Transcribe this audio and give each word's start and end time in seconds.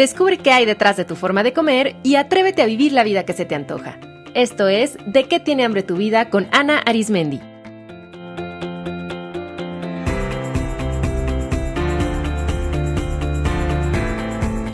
Descubre 0.00 0.38
qué 0.38 0.50
hay 0.50 0.64
detrás 0.64 0.96
de 0.96 1.04
tu 1.04 1.14
forma 1.14 1.42
de 1.42 1.52
comer 1.52 1.94
y 2.02 2.14
atrévete 2.14 2.62
a 2.62 2.64
vivir 2.64 2.90
la 2.90 3.04
vida 3.04 3.26
que 3.26 3.34
se 3.34 3.44
te 3.44 3.54
antoja. 3.54 4.00
Esto 4.32 4.66
es 4.66 4.96
De 5.04 5.24
qué 5.24 5.40
tiene 5.40 5.62
hambre 5.62 5.82
tu 5.82 5.96
vida 5.96 6.30
con 6.30 6.48
Ana 6.52 6.78
Arismendi. 6.78 7.38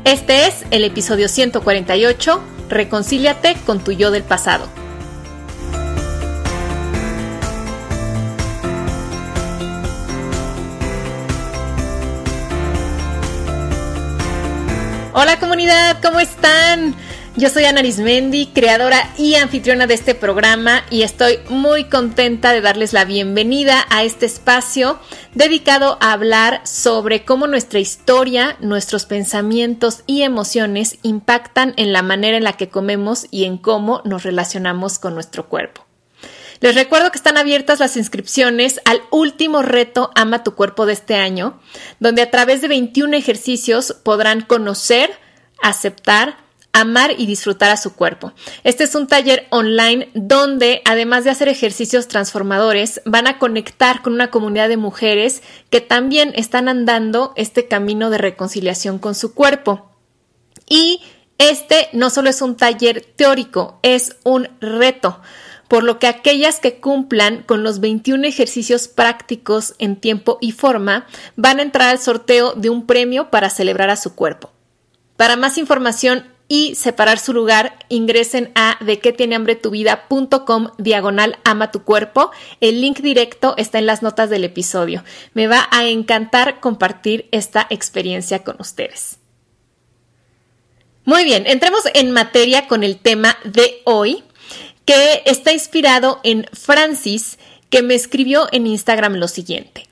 Este 0.05 0.47
es 0.47 0.65
el 0.71 0.85
episodio 0.85 1.27
148, 1.29 2.45
Reconcíliate 2.69 3.57
con 3.67 3.83
tu 3.83 3.91
yo 3.91 4.13
del 4.13 4.23
pasado. 4.23 4.69
¿Cómo 16.01 16.21
están? 16.21 16.95
Yo 17.35 17.49
soy 17.49 17.65
Ana 17.65 17.81
Arismendi, 17.81 18.47
creadora 18.55 19.13
y 19.19 19.35
anfitriona 19.35 19.89
de 19.89 19.95
este 19.95 20.15
programa 20.15 20.85
y 20.91 21.03
estoy 21.03 21.41
muy 21.49 21.85
contenta 21.85 22.53
de 22.53 22.61
darles 22.61 22.93
la 22.93 23.05
bienvenida 23.05 23.85
a 23.91 24.05
este 24.05 24.27
espacio 24.27 25.01
dedicado 25.35 25.99
a 26.01 26.13
hablar 26.13 26.61
sobre 26.65 27.25
cómo 27.25 27.49
nuestra 27.49 27.81
historia, 27.81 28.57
nuestros 28.61 29.07
pensamientos 29.07 30.05
y 30.07 30.23
emociones 30.23 30.99
impactan 31.03 31.75
en 31.77 31.93
la 31.93 32.03
manera 32.03 32.37
en 32.37 32.45
la 32.45 32.53
que 32.53 32.69
comemos 32.69 33.27
y 33.33 33.45
en 33.45 33.59
cómo 33.59 34.03
nos 34.05 34.23
relacionamos 34.23 35.01
con 35.01 35.15
nuestro 35.15 35.49
cuerpo. 35.49 35.85
Les 36.61 36.77
recuerdo 36.77 37.11
que 37.11 37.19
están 37.19 37.39
abiertas 37.39 37.81
las 37.81 37.97
inscripciones 37.97 38.81
al 38.85 39.03
último 39.11 39.63
reto 39.63 40.11
Ama 40.15 40.45
tu 40.45 40.55
cuerpo 40.55 40.87
de 40.87 40.93
este 40.93 41.17
año, 41.17 41.61
donde 41.99 42.23
a 42.23 42.31
través 42.31 42.61
de 42.61 42.69
21 42.69 43.17
ejercicios 43.17 43.97
podrán 44.05 44.43
conocer, 44.43 45.26
aceptar, 45.63 46.37
amar 46.73 47.13
y 47.17 47.27
disfrutar 47.27 47.71
a 47.71 47.77
su 47.77 47.95
cuerpo. 47.95 48.33
Este 48.63 48.85
es 48.85 48.95
un 48.95 49.07
taller 49.07 49.47
online 49.51 50.11
donde, 50.15 50.83
además 50.85 51.25
de 51.25 51.31
hacer 51.31 51.49
ejercicios 51.49 52.09
transformadores, 52.09 53.01
van 53.05 53.27
a 53.27 53.39
conectar 53.39 54.03
con 54.03 54.13
una 54.13 54.31
comunidad 54.31 54.69
de 54.69 54.77
mujeres 54.77 55.43
que 55.71 55.81
también 55.81 56.33
están 56.37 56.69
andando 56.69 57.33
este 57.37 57.67
camino 57.67 58.11
de 58.11 58.19
reconciliación 58.19 58.99
con 58.99 59.15
su 59.15 59.35
cuerpo. 59.35 59.91
Y 60.69 61.01
este 61.39 61.89
no 61.93 62.11
solo 62.11 62.29
es 62.31 62.43
un 62.43 62.57
taller 62.57 63.05
teórico, 63.17 63.79
es 63.83 64.17
un 64.25 64.49
reto 64.61 65.21
por 65.69 65.83
lo 65.83 65.99
que 65.99 66.07
aquellas 66.07 66.61
que 66.61 66.81
cumplan 66.81 67.43
con 67.43 67.63
los 67.63 67.81
21 67.81 68.25
ejercicios 68.27 68.89
prácticos 68.89 69.75
en 69.79 69.97
tiempo 69.97 70.39
y 70.41 70.53
forma 70.53 71.07
van 71.37 71.59
a 71.59 71.63
entrar 71.63 71.89
al 71.89 71.99
sorteo 71.99 72.55
de 72.55 72.71
un 72.71 72.87
premio 72.87 73.31
para 73.31 73.51
celebrar 73.51 73.91
a 73.91 73.97
su 73.97 74.15
cuerpo. 74.15 74.51
Para 75.17 75.37
más 75.37 75.59
información 75.59 76.27
y 76.49 76.75
separar 76.77 77.19
su 77.19 77.33
lugar, 77.33 77.79
ingresen 77.89 78.53
a 78.55 78.79
de 78.81 79.01
qué 79.01 79.13
tiene 79.13 79.35
hambre 79.35 79.57
tu 79.57 79.71
vida.com 79.71 80.71
diagonal 80.79 81.39
ama 81.45 81.71
tu 81.71 81.83
cuerpo. 81.83 82.31
El 82.61 82.81
link 82.81 83.01
directo 83.01 83.55
está 83.57 83.79
en 83.79 83.87
las 83.87 84.03
notas 84.03 84.31
del 84.31 84.45
episodio. 84.45 85.03
Me 85.35 85.49
va 85.49 85.69
a 85.71 85.85
encantar 85.87 86.61
compartir 86.61 87.29
esta 87.33 87.67
experiencia 87.71 88.45
con 88.45 88.57
ustedes. 88.61 89.19
Muy 91.05 91.25
bien, 91.25 91.47
entremos 91.47 91.83
en 91.95 92.11
materia 92.11 92.69
con 92.69 92.83
el 92.83 92.99
tema 92.99 93.37
de 93.45 93.81
hoy 93.85 94.25
que 94.85 95.23
está 95.27 95.53
inspirado 95.53 96.21
en 96.23 96.47
Francis, 96.53 97.39
que 97.71 97.83
me 97.83 97.95
escribió 97.95 98.49
en 98.53 98.67
Instagram 98.67 99.15
lo 99.15 99.29
siguiente. 99.29 99.89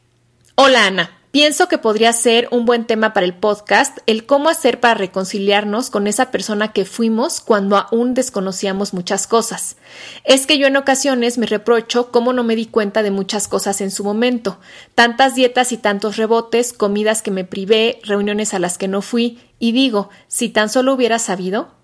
Hola 0.54 0.86
Ana, 0.86 1.18
pienso 1.34 1.66
que 1.66 1.78
podría 1.78 2.12
ser 2.12 2.46
un 2.52 2.64
buen 2.64 2.84
tema 2.84 3.12
para 3.12 3.26
el 3.26 3.34
podcast 3.34 3.98
el 4.06 4.24
cómo 4.24 4.48
hacer 4.48 4.78
para 4.78 4.94
reconciliarnos 4.94 5.90
con 5.90 6.06
esa 6.06 6.30
persona 6.30 6.70
que 6.70 6.84
fuimos 6.84 7.40
cuando 7.40 7.76
aún 7.76 8.14
desconocíamos 8.14 8.94
muchas 8.94 9.26
cosas. 9.26 9.76
Es 10.22 10.46
que 10.46 10.58
yo 10.58 10.68
en 10.68 10.76
ocasiones 10.76 11.36
me 11.36 11.46
reprocho 11.46 12.12
cómo 12.12 12.32
no 12.32 12.44
me 12.44 12.54
di 12.54 12.66
cuenta 12.66 13.02
de 13.02 13.10
muchas 13.10 13.48
cosas 13.48 13.80
en 13.80 13.90
su 13.90 14.04
momento, 14.04 14.60
tantas 14.94 15.34
dietas 15.34 15.72
y 15.72 15.76
tantos 15.76 16.18
rebotes, 16.18 16.72
comidas 16.72 17.20
que 17.20 17.32
me 17.32 17.42
privé, 17.42 17.98
reuniones 18.04 18.54
a 18.54 18.60
las 18.60 18.78
que 18.78 18.86
no 18.86 19.02
fui, 19.02 19.40
y 19.58 19.72
digo, 19.72 20.10
si 20.28 20.50
tan 20.50 20.68
solo 20.68 20.94
hubiera 20.94 21.18
sabido, 21.18 21.74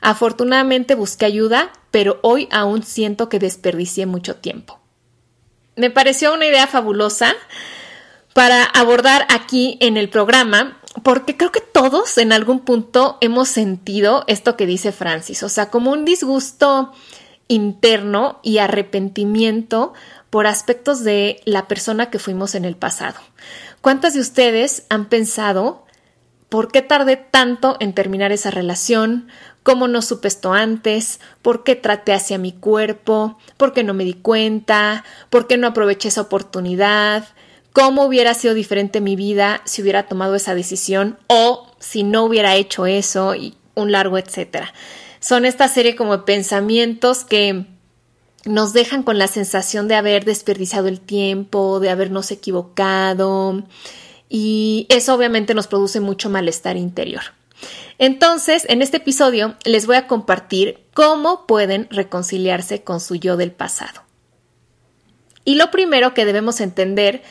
Afortunadamente 0.00 0.94
busqué 0.94 1.26
ayuda, 1.26 1.72
pero 1.90 2.20
hoy 2.22 2.48
aún 2.50 2.82
siento 2.82 3.28
que 3.28 3.38
desperdicié 3.38 4.06
mucho 4.06 4.36
tiempo. 4.36 4.80
Me 5.76 5.90
pareció 5.90 6.32
una 6.32 6.46
idea 6.46 6.66
fabulosa 6.66 7.34
para 8.38 8.62
abordar 8.62 9.26
aquí 9.30 9.78
en 9.80 9.96
el 9.96 10.10
programa, 10.10 10.78
porque 11.02 11.36
creo 11.36 11.50
que 11.50 11.60
todos 11.60 12.18
en 12.18 12.32
algún 12.32 12.60
punto 12.60 13.18
hemos 13.20 13.48
sentido 13.48 14.22
esto 14.28 14.56
que 14.56 14.64
dice 14.64 14.92
Francis, 14.92 15.42
o 15.42 15.48
sea, 15.48 15.70
como 15.70 15.90
un 15.90 16.04
disgusto 16.04 16.92
interno 17.48 18.38
y 18.44 18.58
arrepentimiento 18.58 19.92
por 20.30 20.46
aspectos 20.46 21.02
de 21.02 21.40
la 21.46 21.66
persona 21.66 22.10
que 22.10 22.20
fuimos 22.20 22.54
en 22.54 22.64
el 22.64 22.76
pasado. 22.76 23.18
¿Cuántas 23.80 24.14
de 24.14 24.20
ustedes 24.20 24.84
han 24.88 25.06
pensado 25.08 25.84
por 26.48 26.70
qué 26.70 26.80
tardé 26.80 27.16
tanto 27.16 27.76
en 27.80 27.92
terminar 27.92 28.30
esa 28.30 28.52
relación? 28.52 29.32
cómo 29.68 29.86
no 29.86 30.00
supe 30.00 30.28
esto 30.28 30.54
antes, 30.54 31.20
por 31.42 31.62
qué 31.62 31.76
traté 31.76 32.14
hacia 32.14 32.38
mi 32.38 32.52
cuerpo, 32.52 33.36
por 33.58 33.74
qué 33.74 33.84
no 33.84 33.92
me 33.92 34.04
di 34.04 34.14
cuenta, 34.14 35.04
por 35.28 35.46
qué 35.46 35.58
no 35.58 35.66
aproveché 35.66 36.08
esa 36.08 36.22
oportunidad, 36.22 37.28
cómo 37.78 38.04
hubiera 38.04 38.34
sido 38.34 38.54
diferente 38.54 39.00
mi 39.00 39.14
vida 39.14 39.62
si 39.64 39.82
hubiera 39.82 40.08
tomado 40.08 40.34
esa 40.34 40.56
decisión 40.56 41.16
o 41.28 41.70
si 41.78 42.02
no 42.02 42.24
hubiera 42.24 42.56
hecho 42.56 42.86
eso 42.86 43.36
y 43.36 43.54
un 43.74 43.92
largo 43.92 44.18
etcétera. 44.18 44.74
Son 45.20 45.44
esta 45.44 45.68
serie 45.68 45.94
como 45.94 46.16
de 46.16 46.24
pensamientos 46.24 47.24
que 47.24 47.66
nos 48.44 48.72
dejan 48.72 49.04
con 49.04 49.16
la 49.16 49.28
sensación 49.28 49.86
de 49.86 49.94
haber 49.94 50.24
desperdiciado 50.24 50.88
el 50.88 51.00
tiempo, 51.00 51.78
de 51.78 51.90
habernos 51.90 52.32
equivocado 52.32 53.62
y 54.28 54.86
eso 54.88 55.14
obviamente 55.14 55.54
nos 55.54 55.68
produce 55.68 56.00
mucho 56.00 56.30
malestar 56.30 56.76
interior. 56.76 57.22
Entonces, 57.98 58.66
en 58.68 58.82
este 58.82 58.96
episodio 58.96 59.54
les 59.64 59.86
voy 59.86 59.94
a 59.94 60.08
compartir 60.08 60.80
cómo 60.94 61.46
pueden 61.46 61.86
reconciliarse 61.90 62.82
con 62.82 62.98
su 62.98 63.14
yo 63.14 63.36
del 63.36 63.52
pasado. 63.52 64.02
Y 65.44 65.54
lo 65.54 65.70
primero 65.70 66.12
que 66.12 66.24
debemos 66.24 66.60
entender 66.60 67.22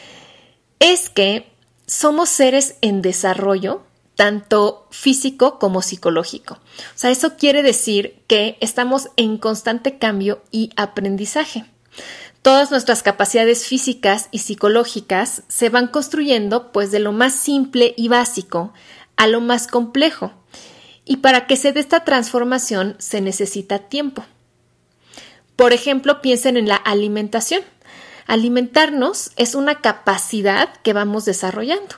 es 0.80 1.10
que 1.10 1.52
somos 1.86 2.30
seres 2.30 2.76
en 2.82 3.02
desarrollo, 3.02 3.84
tanto 4.16 4.88
físico 4.92 5.60
como 5.60 5.82
psicológico. 5.82 6.56
O 6.56 6.98
sea, 6.98 7.12
eso 7.12 7.38
quiere 7.38 7.64
decir 7.64 8.24
que 8.28 8.58
estamos 8.62 9.10
en 9.16 9.38
constante 9.38 9.98
cambio 9.98 10.44
y 10.52 10.72
aprendizaje. 10.76 11.66
Todas 12.42 12.72
nuestras 12.72 13.04
capacidades 13.04 13.66
físicas 13.66 14.30
y 14.32 14.40
psicológicas 14.40 15.44
se 15.48 15.70
van 15.70 15.88
construyendo 15.88 16.72
pues 16.72 16.92
de 16.92 17.00
lo 17.00 17.12
más 17.12 17.34
simple 17.34 17.94
y 17.98 18.08
básico 18.08 18.74
a 19.18 19.28
lo 19.28 19.42
más 19.42 19.68
complejo. 19.68 20.32
Y 21.04 21.18
para 21.18 21.48
que 21.48 21.58
se 21.58 21.72
dé 21.72 21.80
esta 21.80 22.04
transformación 22.04 22.96
se 23.00 23.22
necesita 23.22 23.80
tiempo. 23.80 24.26
Por 25.56 25.74
ejemplo, 25.74 26.22
piensen 26.22 26.56
en 26.56 26.68
la 26.68 26.76
alimentación. 26.76 27.64
Alimentarnos 28.28 29.32
es 29.38 29.56
una 29.56 29.80
capacidad 29.82 30.70
que 30.84 30.94
vamos 30.94 31.24
desarrollando. 31.24 31.96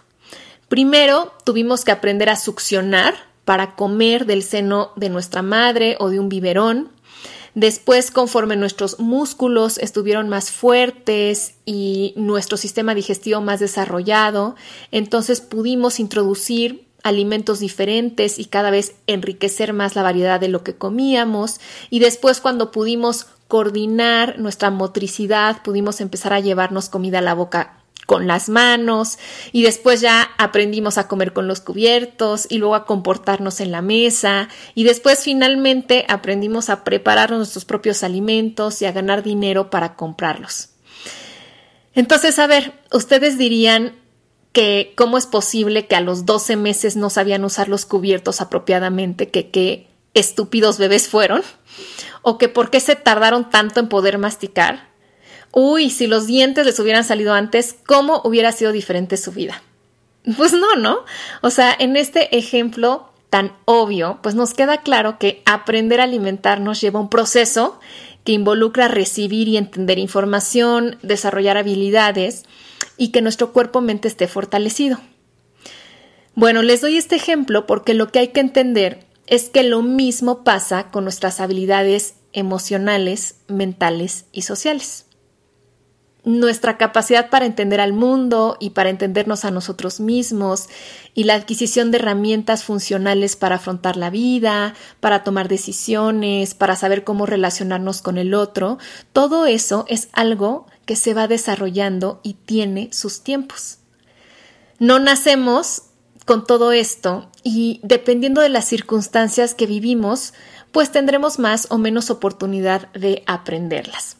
Primero 0.68 1.34
tuvimos 1.44 1.84
que 1.84 1.92
aprender 1.92 2.30
a 2.30 2.36
succionar 2.36 3.16
para 3.46 3.76
comer 3.76 4.28
del 4.28 4.44
seno 4.44 4.92
de 4.96 5.10
nuestra 5.10 5.42
madre 5.42 5.98
o 6.00 6.10
de 6.10 6.20
un 6.20 6.30
biberón. 6.30 6.92
Después, 7.56 8.12
conforme 8.12 8.56
nuestros 8.56 9.00
músculos 9.00 9.80
estuvieron 9.80 10.30
más 10.30 10.52
fuertes 10.52 11.56
y 11.66 12.14
nuestro 12.16 12.58
sistema 12.58 12.94
digestivo 12.94 13.42
más 13.42 13.60
desarrollado, 13.60 14.56
entonces 14.92 15.42
pudimos 15.42 16.00
introducir 16.00 16.89
alimentos 17.10 17.60
diferentes 17.60 18.40
y 18.40 18.46
cada 18.46 18.72
vez 18.72 18.96
enriquecer 19.08 19.74
más 19.74 19.96
la 19.96 20.04
variedad 20.04 20.40
de 20.40 20.48
lo 20.48 20.64
que 20.64 20.76
comíamos. 20.76 21.60
Y 21.90 22.00
después 22.00 22.40
cuando 22.40 22.72
pudimos 22.72 23.28
coordinar 23.48 24.40
nuestra 24.40 24.70
motricidad 24.70 25.64
pudimos 25.64 26.02
empezar 26.02 26.34
a 26.34 26.40
llevarnos 26.40 26.88
comida 26.88 27.20
a 27.20 27.24
la 27.24 27.34
boca 27.34 27.80
con 28.10 28.26
las 28.26 28.50
manos. 28.50 29.20
Y 29.52 29.62
después 29.62 30.02
ya 30.02 30.32
aprendimos 30.40 30.98
a 30.98 31.08
comer 31.08 31.32
con 31.32 31.48
los 31.48 31.62
cubiertos 31.62 32.48
y 32.50 32.58
luego 32.58 32.74
a 32.74 32.88
comportarnos 32.88 33.60
en 33.60 33.72
la 33.72 33.84
mesa. 33.84 34.50
Y 34.74 34.84
después 34.84 35.24
finalmente 35.24 36.06
aprendimos 36.10 36.72
a 36.72 36.84
preparar 36.84 37.30
nuestros 37.30 37.66
propios 37.66 38.02
alimentos 38.02 38.82
y 38.82 38.86
a 38.86 38.92
ganar 38.92 39.22
dinero 39.22 39.70
para 39.70 39.96
comprarlos. 39.96 40.70
Entonces, 41.94 42.40
a 42.40 42.48
ver, 42.48 42.74
ustedes 42.92 43.38
dirían, 43.38 43.94
que 44.52 44.94
cómo 44.96 45.18
es 45.18 45.26
posible 45.26 45.88
que 45.88 45.96
a 45.96 46.02
los 46.02 46.26
12 46.26 46.56
meses 46.56 46.96
no 46.96 47.10
sabían 47.10 47.44
usar 47.44 47.70
los 47.70 47.86
cubiertos 47.86 48.42
apropiadamente, 48.42 49.30
que 49.30 49.50
qué 49.50 49.88
estúpidos 50.14 50.78
bebés 50.78 51.08
fueron, 51.08 51.44
o 52.22 52.38
que 52.38 52.50
por 52.50 52.70
qué 52.70 52.80
se 52.80 52.96
tardaron 52.96 53.50
tanto 53.50 53.80
en 53.80 53.90
poder 53.90 54.18
masticar. 54.18 54.90
Uy, 55.52 55.90
si 55.90 56.08
los 56.08 56.28
dientes 56.28 56.66
les 56.66 56.80
hubieran 56.80 57.04
salido 57.04 57.34
antes, 57.34 57.76
¿cómo 57.86 58.22
hubiera 58.24 58.52
sido 58.52 58.72
diferente 58.72 59.18
su 59.18 59.32
vida? 59.32 59.62
Pues 60.38 60.54
no, 60.54 60.76
¿no? 60.76 61.06
O 61.42 61.50
sea, 61.50 61.76
en 61.78 61.96
este 61.96 62.38
ejemplo 62.38 63.10
tan 63.30 63.54
obvio, 63.66 64.20
pues 64.22 64.36
nos 64.36 64.54
queda 64.54 64.82
claro 64.82 65.18
que 65.20 65.42
aprender 65.46 66.02
a 66.02 66.06
alimentarnos 66.06 66.82
lleva 66.82 67.00
un 67.00 67.10
proceso 67.10 67.80
que 68.24 68.32
involucra 68.34 68.88
recibir 68.88 69.48
y 69.48 69.58
entender 69.58 70.00
información, 70.00 70.98
desarrollar 71.04 71.58
habilidades 71.58 72.46
y 73.00 73.10
que 73.10 73.24
nuestro 73.24 73.52
cuerpo-mente 73.54 74.08
esté 74.08 74.28
fortalecido. 74.28 75.00
Bueno, 76.36 76.62
les 76.62 76.82
doy 76.82 76.98
este 76.98 77.16
ejemplo 77.16 77.66
porque 77.66 77.96
lo 77.96 78.12
que 78.12 78.20
hay 78.20 78.28
que 78.28 78.42
entender 78.42 79.08
es 79.26 79.50
que 79.50 79.64
lo 79.64 79.82
mismo 79.82 80.44
pasa 80.44 80.92
con 80.92 81.06
nuestras 81.06 81.40
habilidades 81.40 82.16
emocionales, 82.34 83.38
mentales 83.48 84.26
y 84.32 84.44
sociales 84.44 85.06
nuestra 86.24 86.78
capacidad 86.78 87.30
para 87.30 87.46
entender 87.46 87.80
al 87.80 87.94
mundo 87.94 88.58
y 88.60 88.72
para 88.72 88.90
entendernos 88.90 89.46
a 89.46 89.52
nosotros 89.52 90.00
mismos 90.00 90.68
y 91.14 91.24
la 91.24 91.36
adquisición 91.36 91.92
de 91.92 91.98
herramientas 91.98 92.64
funcionales 92.64 93.36
para 93.36 93.56
afrontar 93.56 93.96
la 93.96 94.10
vida, 94.10 94.74
para 95.00 95.24
tomar 95.24 95.48
decisiones, 95.48 96.54
para 96.54 96.76
saber 96.76 97.04
cómo 97.04 97.26
relacionarnos 97.26 98.02
con 98.02 98.18
el 98.18 98.34
otro, 98.34 98.78
todo 99.14 99.46
eso 99.46 99.86
es 99.88 100.10
algo 100.12 100.68
que 100.90 100.96
se 100.96 101.14
va 101.14 101.28
desarrollando 101.28 102.20
y 102.24 102.34
tiene 102.34 102.90
sus 102.92 103.22
tiempos. 103.22 103.78
No 104.80 104.98
nacemos 104.98 105.84
con 106.26 106.48
todo 106.48 106.72
esto 106.72 107.30
y 107.44 107.80
dependiendo 107.84 108.42
de 108.42 108.50
las 108.50 108.66
circunstancias 108.66 109.54
que 109.54 109.68
vivimos, 109.68 110.34
pues 110.72 110.92
tendremos 110.92 111.38
más 111.38 111.68
o 111.70 111.78
menos 111.78 112.10
oportunidad 112.10 112.92
de 112.94 113.22
aprenderlas. 113.28 114.18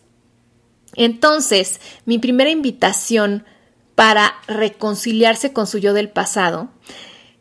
Entonces, 0.94 1.82
mi 2.06 2.20
primera 2.20 2.52
invitación 2.52 3.46
para 3.96 4.36
reconciliarse 4.46 5.54
con 5.54 5.66
su 5.66 5.80
yo 5.80 5.96
del 5.96 6.10
pasado 6.10 6.70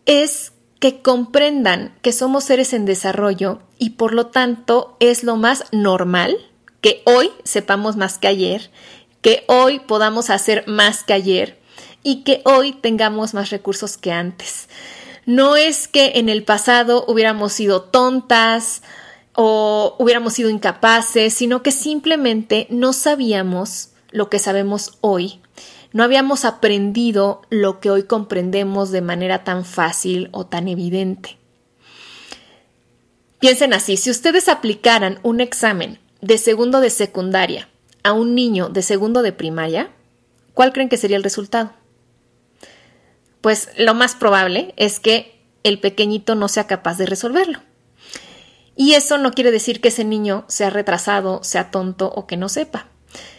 es 0.07 0.55
que 0.81 1.03
comprendan 1.03 1.95
que 2.01 2.13
somos 2.13 2.45
seres 2.45 2.73
en 2.73 2.87
desarrollo 2.87 3.61
y 3.79 3.91
por 3.91 4.15
lo 4.15 4.29
tanto 4.29 4.97
es 5.01 5.23
lo 5.23 5.37
más 5.37 5.65
normal 5.71 6.35
que 6.81 7.03
hoy 7.05 7.31
sepamos 7.45 7.97
más 7.97 8.19
que 8.19 8.29
ayer, 8.29 8.71
que 9.21 9.45
hoy 9.49 9.81
podamos 9.81 10.31
hacer 10.31 10.65
más 10.67 11.05
que 11.05 11.13
ayer 11.13 11.59
y 12.03 12.23
que 12.23 12.43
hoy 12.45 12.73
tengamos 12.73 13.35
más 13.35 13.51
recursos 13.51 13.97
que 13.97 14.13
antes. 14.13 14.69
No 15.27 15.57
es 15.57 15.89
que 15.89 16.13
en 16.15 16.29
el 16.29 16.45
pasado 16.45 17.05
hubiéramos 17.07 17.53
sido 17.53 17.83
tontas 17.83 18.83
o 19.35 19.95
hubiéramos 19.99 20.33
sido 20.35 20.51
incapaces, 20.51 21.35
sino 21.35 21.63
que 21.63 21.71
simplemente 21.71 22.67
no 22.71 22.93
sabíamos 22.93 23.91
lo 24.11 24.31
que 24.31 24.39
sabemos 24.39 24.97
hoy. 25.01 25.41
No 25.93 26.03
habíamos 26.03 26.45
aprendido 26.45 27.43
lo 27.51 27.81
que 27.81 27.91
hoy 27.91 28.05
comprendemos 28.05 28.91
de 28.91 29.01
manera 29.01 29.45
tan 29.45 29.65
fácil 29.65 30.29
o 30.33 30.47
tan 30.47 30.69
evidente. 30.69 31.39
Piensen 33.39 33.73
así, 33.73 33.97
si 33.97 34.11
ustedes 34.11 34.49
aplicaran 34.49 35.21
un 35.23 35.41
examen 35.41 35.99
de 36.21 36.39
segundo 36.39 36.81
de 36.81 36.91
secundaria 36.91 37.69
a 38.03 38.13
un 38.13 38.35
niño 38.35 38.69
de 38.69 38.83
segundo 38.83 39.23
de 39.23 39.33
primaria, 39.33 39.91
¿cuál 40.55 40.73
creen 40.73 40.89
que 40.89 40.97
sería 40.97 41.17
el 41.17 41.25
resultado? 41.25 41.73
Pues 43.41 43.71
lo 43.77 43.95
más 43.95 44.15
probable 44.15 44.75
es 44.77 45.01
que 45.01 45.41
el 45.63 45.81
pequeñito 45.81 46.35
no 46.35 46.49
sea 46.49 46.67
capaz 46.67 46.99
de 46.99 47.07
resolverlo. 47.07 47.61
Y 48.77 48.95
eso 48.95 49.19
no 49.19 49.33
quiere 49.33 49.51
decir 49.51 49.81
que 49.81 49.89
ese 49.89 50.05
niño 50.05 50.45
sea 50.49 50.71
retrasado, 50.71 51.43
sea 51.43 51.71
tonto 51.71 52.13
o 52.15 52.27
que 52.27 52.37
no 52.37 52.49
sepa. 52.49 52.87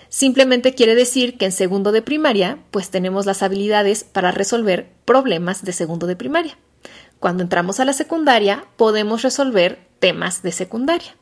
Simplemente 0.10 0.74
quiere 0.74 0.96
decir 0.96 1.38
que 1.38 1.46
en 1.46 1.52
segundo 1.52 1.92
de 1.92 2.02
primaria, 2.02 2.58
pues 2.72 2.90
tenemos 2.90 3.26
las 3.26 3.44
habilidades 3.44 4.04
para 4.04 4.32
resolver 4.32 4.92
problemas 5.06 5.64
de 5.64 5.72
segundo 5.72 6.08
de 6.08 6.16
primaria. 6.16 6.58
Cuando 7.20 7.44
entramos 7.44 7.80
a 7.80 7.86
la 7.86 7.94
secundaria, 7.94 8.66
podemos 8.76 9.22
resolver 9.22 9.80
temas 10.00 10.42
de 10.42 10.52
secundaria. 10.52 11.16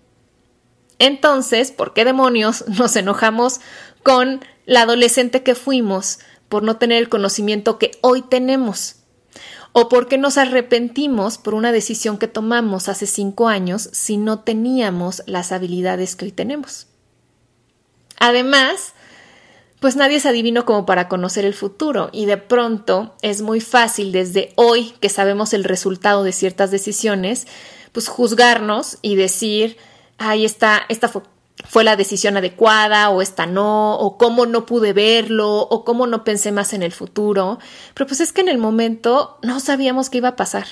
Entonces, 1.00 1.72
¿por 1.72 1.94
qué 1.94 2.06
demonios 2.06 2.66
nos 2.80 2.96
enojamos 2.96 3.60
con 4.04 4.44
la 4.66 4.82
adolescente 4.82 5.44
que 5.44 5.56
fuimos 5.56 6.20
por 6.50 6.64
no 6.64 6.78
tener 6.78 6.98
el 7.00 7.10
conocimiento 7.10 7.78
que 7.78 7.92
hoy 8.02 8.22
tenemos? 8.22 8.96
¿O 9.74 9.90
por 9.90 10.08
qué 10.08 10.18
nos 10.18 10.38
arrepentimos 10.38 11.38
por 11.38 11.54
una 11.54 11.72
decisión 11.72 12.18
que 12.18 12.28
tomamos 12.28 12.90
hace 12.90 13.06
cinco 13.06 13.48
años 13.48 13.90
si 13.92 14.18
no 14.18 14.40
teníamos 14.40 15.22
las 15.28 15.52
habilidades 15.52 16.16
que 16.16 16.26
hoy 16.26 16.32
tenemos? 16.32 16.88
Además, 18.20 18.94
pues 19.80 19.96
nadie 19.96 20.18
es 20.18 20.26
adivino 20.26 20.66
como 20.66 20.86
para 20.88 21.08
conocer 21.08 21.46
el 21.46 21.54
futuro 21.54 22.10
y 22.12 22.26
de 22.26 22.38
pronto 22.38 23.16
es 23.22 23.44
muy 23.44 23.62
fácil 23.62 24.12
desde 24.12 24.52
hoy 24.56 24.96
que 25.00 25.10
sabemos 25.10 25.54
el 25.54 25.64
resultado 25.64 26.24
de 26.24 26.32
ciertas 26.32 26.72
decisiones, 26.72 27.46
pues 27.92 28.08
juzgarnos 28.08 28.98
y 29.04 29.16
decir, 29.16 29.78
ay, 30.18 30.46
esta, 30.46 30.84
esta 30.90 31.10
fue 31.66 31.84
la 31.84 31.96
decisión 31.96 32.38
adecuada 32.38 33.10
o 33.10 33.22
esta 33.22 33.46
no, 33.46 33.96
o 33.96 34.18
cómo 34.18 34.46
no 34.46 34.66
pude 34.66 34.94
verlo, 34.94 35.62
o 35.62 35.84
cómo 35.84 36.08
no 36.08 36.24
pensé 36.24 36.52
más 36.52 36.74
en 36.74 36.84
el 36.84 36.92
futuro. 36.92 37.60
Pero 37.94 38.08
pues 38.08 38.22
es 38.22 38.34
que 38.34 38.42
en 38.42 38.50
el 38.50 38.58
momento 38.58 39.38
no 39.42 39.60
sabíamos 39.60 40.10
qué 40.10 40.20
iba 40.20 40.30
a 40.30 40.36
pasar. 40.36 40.68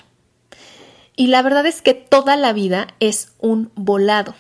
Y 1.16 1.28
la 1.28 1.42
verdad 1.42 1.66
es 1.66 1.82
que 1.82 1.94
toda 1.94 2.36
la 2.36 2.54
vida 2.54 2.88
es 3.00 3.34
un 3.40 3.72
volado. 3.76 4.36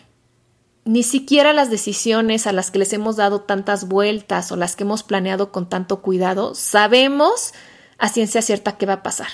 Ni 0.83 1.01
siquiera 1.03 1.53
las 1.53 1.71
decisiones 1.71 2.45
a 2.45 2.51
las 2.51 2.69
que 2.69 2.79
les 2.79 2.93
hemos 2.93 3.15
dado 3.15 3.41
tantas 3.41 3.87
vueltas 3.87 4.51
o 4.51 4.55
las 4.55 4.75
que 4.75 4.83
hemos 4.83 5.01
planeado 5.01 5.51
con 5.51 5.67
tanto 5.67 6.01
cuidado, 6.01 6.53
sabemos 6.53 7.53
a 7.97 8.09
ciencia 8.09 8.41
cierta 8.41 8.77
qué 8.77 8.85
va 8.85 8.93
a 8.93 9.03
pasar. 9.03 9.29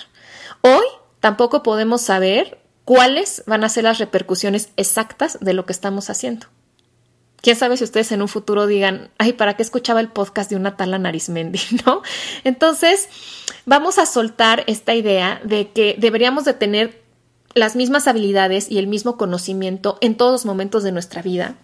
Hoy 0.61 0.85
tampoco 1.19 1.61
podemos 1.63 2.01
saber 2.01 2.60
cuáles 2.85 3.43
van 3.45 3.63
a 3.63 3.69
ser 3.69 3.83
las 3.85 3.99
repercusiones 3.99 4.69
exactas 4.77 5.37
de 5.41 5.53
lo 5.53 5.65
que 5.65 5.73
estamos 5.73 6.09
haciendo. 6.09 6.47
Quién 7.41 7.55
sabe 7.55 7.75
si 7.75 7.83
ustedes 7.83 8.11
en 8.11 8.21
un 8.21 8.27
futuro 8.27 8.67
digan, 8.67 9.09
ay, 9.17 9.33
¿para 9.33 9.55
qué 9.55 9.63
escuchaba 9.63 9.99
el 9.99 10.09
podcast 10.09 10.49
de 10.49 10.55
una 10.55 10.77
tal 10.77 11.01
Narismendi? 11.01 11.59
¿No? 11.85 12.03
Entonces, 12.43 13.09
vamos 13.65 13.97
a 13.97 14.05
soltar 14.05 14.63
esta 14.67 14.93
idea 14.93 15.41
de 15.43 15.71
que 15.71 15.95
deberíamos 15.97 16.45
de 16.45 16.53
tener 16.53 17.01
las 17.53 17.75
mismas 17.75 18.07
habilidades 18.07 18.69
y 18.69 18.77
el 18.77 18.87
mismo 18.87 19.17
conocimiento 19.17 19.97
en 20.01 20.15
todos 20.15 20.31
los 20.31 20.45
momentos 20.45 20.83
de 20.83 20.91
nuestra 20.91 21.21
vida 21.21 21.55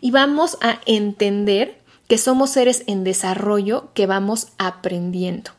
y 0.00 0.10
vamos 0.10 0.58
a 0.60 0.80
entender 0.86 1.78
que 2.08 2.18
somos 2.18 2.50
seres 2.50 2.82
en 2.86 3.04
desarrollo 3.04 3.90
que 3.94 4.06
vamos 4.06 4.48
aprendiendo. 4.58 5.50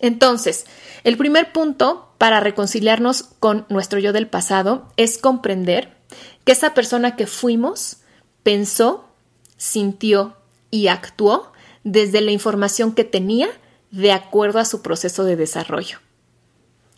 Entonces, 0.00 0.66
el 1.04 1.16
primer 1.16 1.52
punto 1.52 2.12
para 2.18 2.40
reconciliarnos 2.40 3.24
con 3.40 3.66
nuestro 3.68 3.98
yo 3.98 4.12
del 4.12 4.28
pasado 4.28 4.88
es 4.96 5.18
comprender 5.18 5.96
que 6.44 6.52
esa 6.52 6.74
persona 6.74 7.16
que 7.16 7.26
fuimos 7.26 7.98
pensó, 8.42 9.08
sintió 9.56 10.36
y 10.70 10.88
actuó 10.88 11.52
desde 11.84 12.20
la 12.20 12.30
información 12.30 12.92
que 12.92 13.04
tenía 13.04 13.48
de 13.90 14.12
acuerdo 14.12 14.58
a 14.58 14.64
su 14.64 14.82
proceso 14.82 15.24
de 15.24 15.36
desarrollo. 15.36 15.98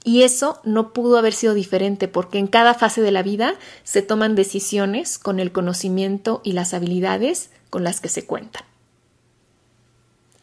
Y 0.03 0.23
eso 0.23 0.61
no 0.65 0.93
pudo 0.93 1.19
haber 1.19 1.35
sido 1.35 1.53
diferente 1.53 2.09
porque 2.09 2.39
en 2.39 2.47
cada 2.47 2.75
fase 2.75 3.03
de 3.03 3.13
la 3.13 3.23
vida 3.23 3.55
se 3.85 4.03
toman 4.03 4.35
decisiones 4.35 5.19
con 5.19 5.41
el 5.41 5.53
conocimiento 5.53 6.41
y 6.43 6.53
las 6.53 6.73
habilidades 6.73 7.51
con 7.69 7.85
las 7.85 8.01
que 8.01 8.09
se 8.09 8.25
cuentan. 8.25 8.65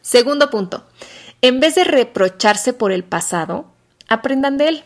Segundo 0.00 0.48
punto, 0.48 0.86
en 1.42 1.60
vez 1.60 1.74
de 1.74 1.84
reprocharse 1.84 2.72
por 2.72 2.92
el 2.92 3.04
pasado, 3.04 3.66
aprendan 4.08 4.58
de 4.58 4.68
él. 4.68 4.84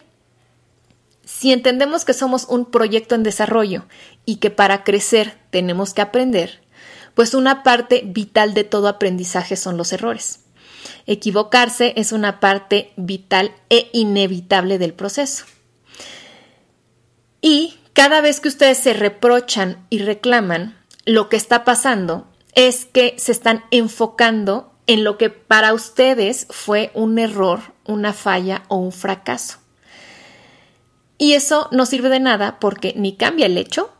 Si 1.24 1.52
entendemos 1.52 2.04
que 2.04 2.14
somos 2.14 2.46
un 2.48 2.66
proyecto 2.66 3.14
en 3.14 3.22
desarrollo 3.22 3.86
y 4.26 4.36
que 4.36 4.50
para 4.50 4.84
crecer 4.84 5.38
tenemos 5.50 5.94
que 5.94 6.02
aprender, 6.02 6.62
pues 7.14 7.34
una 7.34 7.62
parte 7.62 8.02
vital 8.04 8.54
de 8.54 8.64
todo 8.64 8.88
aprendizaje 8.88 9.56
son 9.56 9.76
los 9.76 9.92
errores. 9.92 10.40
Equivocarse 11.06 11.94
es 11.96 12.12
una 12.12 12.40
parte 12.40 12.92
vital 12.96 13.54
e 13.70 13.88
inevitable 13.92 14.78
del 14.78 14.94
proceso. 14.94 15.44
Y 17.40 17.78
cada 17.92 18.20
vez 18.20 18.40
que 18.40 18.48
ustedes 18.48 18.78
se 18.78 18.92
reprochan 18.92 19.86
y 19.90 19.98
reclaman, 19.98 20.78
lo 21.04 21.28
que 21.28 21.36
está 21.36 21.64
pasando 21.64 22.26
es 22.54 22.84
que 22.84 23.14
se 23.18 23.32
están 23.32 23.64
enfocando 23.70 24.71
en 24.86 25.04
lo 25.04 25.18
que 25.18 25.30
para 25.30 25.74
ustedes 25.74 26.46
fue 26.50 26.90
un 26.94 27.18
error, 27.18 27.60
una 27.84 28.12
falla 28.12 28.64
o 28.68 28.76
un 28.76 28.92
fracaso. 28.92 29.58
Y 31.18 31.34
eso 31.34 31.68
no 31.70 31.86
sirve 31.86 32.08
de 32.08 32.20
nada 32.20 32.58
porque 32.58 32.94
ni 32.96 33.16
cambia 33.16 33.46
el 33.46 33.56
hecho 33.56 33.92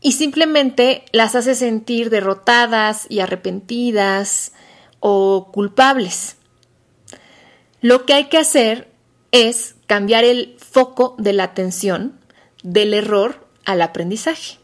y 0.00 0.12
simplemente 0.12 1.04
las 1.12 1.34
hace 1.34 1.54
sentir 1.54 2.10
derrotadas 2.10 3.06
y 3.08 3.20
arrepentidas 3.20 4.52
o 4.98 5.50
culpables. 5.52 6.36
Lo 7.80 8.06
que 8.06 8.14
hay 8.14 8.24
que 8.24 8.38
hacer 8.38 8.90
es 9.32 9.74
cambiar 9.86 10.24
el 10.24 10.56
foco 10.58 11.14
de 11.18 11.32
la 11.32 11.44
atención 11.44 12.18
del 12.62 12.94
error 12.94 13.46
al 13.64 13.82
aprendizaje. 13.82 14.58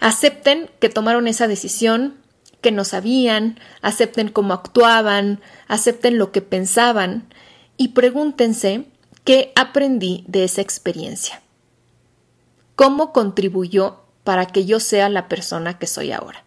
Acepten 0.00 0.70
que 0.80 0.88
tomaron 0.88 1.28
esa 1.28 1.48
decisión, 1.48 2.19
que 2.60 2.72
no 2.72 2.84
sabían, 2.84 3.58
acepten 3.82 4.28
cómo 4.28 4.54
actuaban, 4.54 5.40
acepten 5.68 6.18
lo 6.18 6.32
que 6.32 6.42
pensaban 6.42 7.28
y 7.76 7.88
pregúntense 7.88 8.86
¿Qué 9.24 9.52
aprendí 9.54 10.24
de 10.26 10.44
esa 10.44 10.62
experiencia? 10.62 11.42
¿Cómo 12.74 13.12
contribuyó 13.12 14.00
para 14.24 14.46
que 14.46 14.64
yo 14.64 14.80
sea 14.80 15.08
la 15.08 15.28
persona 15.28 15.78
que 15.78 15.86
soy 15.86 16.10
ahora? 16.10 16.44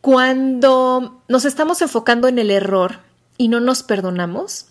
Cuando 0.00 1.22
nos 1.28 1.44
estamos 1.44 1.82
enfocando 1.82 2.26
en 2.26 2.38
el 2.38 2.50
error 2.50 2.98
y 3.38 3.48
no 3.48 3.60
nos 3.60 3.82
perdonamos, 3.82 4.66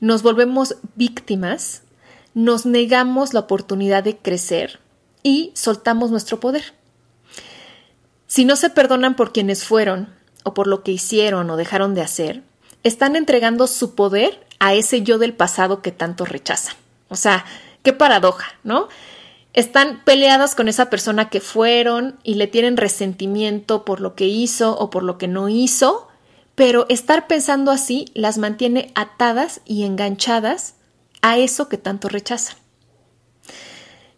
nos 0.00 0.22
volvemos 0.22 0.76
víctimas, 0.96 1.82
nos 2.34 2.66
negamos 2.66 3.32
la 3.32 3.40
oportunidad 3.40 4.04
de 4.04 4.18
crecer 4.18 4.80
y 5.22 5.52
soltamos 5.54 6.10
nuestro 6.10 6.40
poder. 6.40 6.74
Si 8.26 8.44
no 8.44 8.56
se 8.56 8.70
perdonan 8.70 9.16
por 9.16 9.32
quienes 9.32 9.64
fueron, 9.64 10.14
o 10.44 10.54
por 10.54 10.66
lo 10.66 10.82
que 10.82 10.92
hicieron 10.92 11.50
o 11.50 11.56
dejaron 11.56 11.94
de 11.94 12.02
hacer, 12.02 12.42
están 12.82 13.16
entregando 13.16 13.66
su 13.66 13.94
poder 13.94 14.46
a 14.58 14.74
ese 14.74 15.02
yo 15.02 15.18
del 15.18 15.34
pasado 15.34 15.82
que 15.82 15.92
tanto 15.92 16.24
rechazan. 16.24 16.76
O 17.08 17.16
sea, 17.16 17.44
qué 17.82 17.92
paradoja, 17.92 18.46
¿no? 18.62 18.88
están 19.56 20.02
peleadas 20.04 20.54
con 20.54 20.68
esa 20.68 20.90
persona 20.90 21.30
que 21.30 21.40
fueron 21.40 22.18
y 22.22 22.34
le 22.34 22.46
tienen 22.46 22.76
resentimiento 22.76 23.86
por 23.86 24.02
lo 24.02 24.14
que 24.14 24.26
hizo 24.26 24.78
o 24.78 24.90
por 24.90 25.02
lo 25.02 25.16
que 25.16 25.28
no 25.28 25.48
hizo, 25.48 26.08
pero 26.54 26.84
estar 26.90 27.26
pensando 27.26 27.70
así 27.70 28.04
las 28.12 28.36
mantiene 28.36 28.92
atadas 28.94 29.62
y 29.64 29.84
enganchadas 29.84 30.74
a 31.22 31.38
eso 31.38 31.70
que 31.70 31.78
tanto 31.78 32.10
rechazan. 32.10 32.58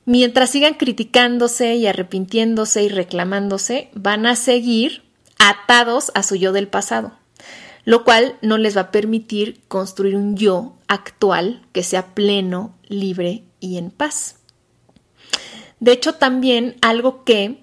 Mientras 0.09 0.49
sigan 0.49 0.73
criticándose 0.73 1.75
y 1.75 1.87
arrepintiéndose 1.87 2.83
y 2.83 2.89
reclamándose, 2.89 3.91
van 3.93 4.25
a 4.25 4.37
seguir 4.37 5.03
atados 5.39 6.11
a 6.15 6.23
su 6.23 6.35
yo 6.35 6.53
del 6.53 6.67
pasado, 6.67 7.13
lo 7.85 8.05
cual 8.05 8.39
no 8.41 8.57
les 8.57 8.75
va 8.75 8.81
a 8.81 8.91
permitir 8.91 9.61
construir 9.69 10.17
un 10.17 10.35
yo 10.35 10.79
actual 10.87 11.61
que 11.73 11.83
sea 11.83 12.15
pleno, 12.15 12.75
libre 12.87 13.45
y 13.61 13.77
en 13.77 13.91
paz. 13.91 14.37
De 15.79 15.93
hecho, 15.93 16.15
también 16.15 16.77
algo 16.81 17.23
que 17.25 17.63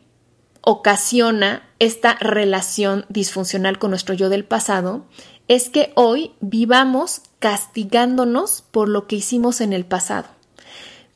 ocasiona 0.61 1.67
esta 1.79 2.13
relación 2.13 3.07
disfuncional 3.09 3.79
con 3.79 3.89
nuestro 3.89 4.13
yo 4.13 4.29
del 4.29 4.45
pasado 4.45 5.07
es 5.47 5.71
que 5.71 5.93
hoy 5.95 6.33
vivamos 6.41 7.23
castigándonos 7.39 8.61
por 8.69 8.87
lo 8.87 9.07
que 9.07 9.15
hicimos 9.15 9.61
en 9.61 9.73
el 9.73 9.83
pasado. 9.83 10.27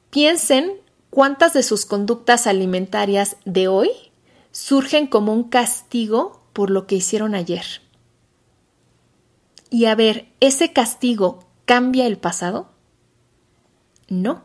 Piensen 0.09 0.79
cuántas 1.09 1.53
de 1.53 1.63
sus 1.63 1.85
conductas 1.85 2.47
alimentarias 2.47 3.37
de 3.45 3.67
hoy 3.67 3.89
surgen 4.51 5.07
como 5.07 5.33
un 5.33 5.43
castigo 5.43 6.41
por 6.53 6.69
lo 6.69 6.87
que 6.87 6.95
hicieron 6.95 7.35
ayer. 7.35 7.65
Y 9.69 9.85
a 9.85 9.95
ver, 9.95 10.27
¿ese 10.39 10.73
castigo 10.73 11.45
cambia 11.65 12.07
el 12.07 12.17
pasado? 12.17 12.69
No. 14.07 14.43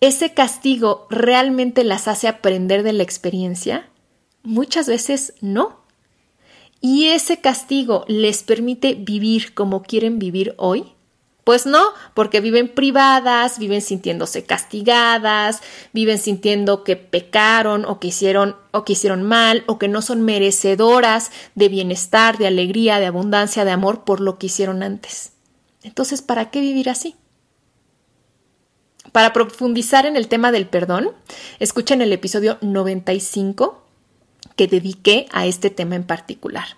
¿Ese 0.00 0.34
castigo 0.34 1.06
realmente 1.10 1.84
las 1.84 2.08
hace 2.08 2.26
aprender 2.26 2.82
de 2.82 2.92
la 2.92 3.04
experiencia? 3.04 3.88
Muchas 4.42 4.88
veces 4.88 5.34
no. 5.40 5.80
¿Y 6.80 7.06
ese 7.10 7.40
castigo 7.40 8.04
les 8.08 8.42
permite 8.42 8.94
vivir 8.94 9.54
como 9.54 9.82
quieren 9.82 10.18
vivir 10.18 10.54
hoy? 10.58 10.92
Pues 11.44 11.66
no, 11.66 11.82
porque 12.14 12.40
viven 12.40 12.68
privadas, 12.68 13.58
viven 13.58 13.80
sintiéndose 13.80 14.44
castigadas, 14.44 15.60
viven 15.92 16.18
sintiendo 16.18 16.84
que 16.84 16.94
pecaron 16.94 17.84
o 17.84 17.98
que 17.98 18.08
hicieron 18.08 18.56
o 18.70 18.84
que 18.84 18.92
hicieron 18.92 19.24
mal 19.24 19.64
o 19.66 19.78
que 19.78 19.88
no 19.88 20.02
son 20.02 20.22
merecedoras 20.22 21.32
de 21.56 21.68
bienestar, 21.68 22.38
de 22.38 22.46
alegría, 22.46 23.00
de 23.00 23.06
abundancia, 23.06 23.64
de 23.64 23.72
amor 23.72 24.04
por 24.04 24.20
lo 24.20 24.38
que 24.38 24.46
hicieron 24.46 24.84
antes. 24.84 25.32
Entonces, 25.82 26.22
¿para 26.22 26.50
qué 26.50 26.60
vivir 26.60 26.88
así? 26.88 27.16
Para 29.10 29.32
profundizar 29.32 30.06
en 30.06 30.16
el 30.16 30.28
tema 30.28 30.52
del 30.52 30.68
perdón, 30.68 31.10
escuchen 31.58 32.02
el 32.02 32.12
episodio 32.12 32.58
95 32.60 33.84
que 34.54 34.68
dediqué 34.68 35.26
a 35.32 35.46
este 35.46 35.70
tema 35.70 35.96
en 35.96 36.04
particular. 36.04 36.76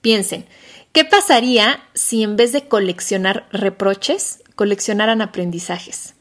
Piensen, 0.00 0.46
¿qué 0.94 1.04
pasaría 1.04 1.82
si 1.92 2.22
en 2.22 2.36
vez 2.36 2.52
de 2.52 2.68
coleccionar 2.68 3.46
reproches, 3.50 4.42
coleccionaran 4.54 5.20
aprendizajes? 5.20 6.14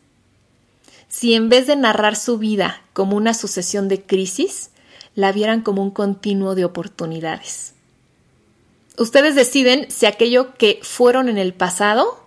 Si 1.08 1.36
en 1.36 1.48
vez 1.48 1.68
de 1.68 1.76
narrar 1.76 2.16
su 2.16 2.40
vida 2.40 2.82
como 2.92 3.16
una 3.16 3.36
sucesión 3.36 3.88
de 3.88 4.02
crisis, 4.02 4.72
la 5.14 5.32
vieran 5.32 5.62
como 5.62 5.84
un 5.84 5.92
continuo 5.92 6.56
de 6.56 6.66
oportunidades. 6.66 7.76
Ustedes 8.98 9.36
deciden 9.36 9.92
si 9.92 10.08
aquello 10.08 10.56
que 10.56 10.80
fueron 10.82 11.30
en 11.30 11.38
el 11.38 11.54
pasado 11.54 12.26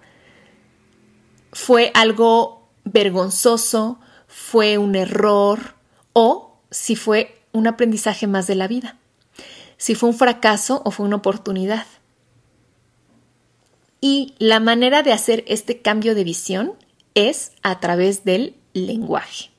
fue 1.52 1.90
algo 1.94 2.68
vergonzoso, 2.84 3.98
fue 4.28 4.78
un 4.78 4.94
error 4.94 5.74
o 6.12 6.56
si 6.70 6.94
fue 6.94 7.40
un 7.50 7.66
aprendizaje 7.66 8.28
más 8.28 8.46
de 8.46 8.54
la 8.54 8.68
vida, 8.68 8.98
si 9.78 9.96
fue 9.96 10.10
un 10.10 10.14
fracaso 10.14 10.82
o 10.84 10.92
fue 10.92 11.06
una 11.06 11.16
oportunidad. 11.16 11.86
Y 14.00 14.34
la 14.38 14.60
manera 14.60 15.02
de 15.02 15.12
hacer 15.12 15.44
este 15.46 15.80
cambio 15.80 16.14
de 16.14 16.24
visión 16.24 16.74
es 17.14 17.52
a 17.62 17.80
través 17.80 18.24
del 18.24 18.56
lenguaje. 18.72 19.50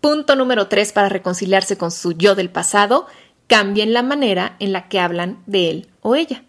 Punto 0.00 0.36
número 0.36 0.68
tres 0.68 0.92
para 0.92 1.08
reconciliarse 1.08 1.76
con 1.76 1.90
su 1.90 2.12
yo 2.12 2.34
del 2.34 2.50
pasado, 2.50 3.06
cambien 3.48 3.92
la 3.92 4.02
manera 4.02 4.56
en 4.60 4.72
la 4.72 4.88
que 4.88 5.00
hablan 5.00 5.42
de 5.46 5.70
él 5.70 5.88
o 6.02 6.14
ella, 6.14 6.44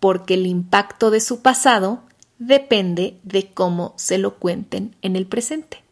porque 0.00 0.34
el 0.34 0.46
impacto 0.46 1.10
de 1.10 1.20
su 1.20 1.42
pasado 1.42 2.02
depende 2.38 3.18
de 3.22 3.52
cómo 3.52 3.94
se 3.96 4.18
lo 4.18 4.36
cuenten 4.36 4.96
en 5.02 5.14
el 5.14 5.26
presente. 5.26 5.84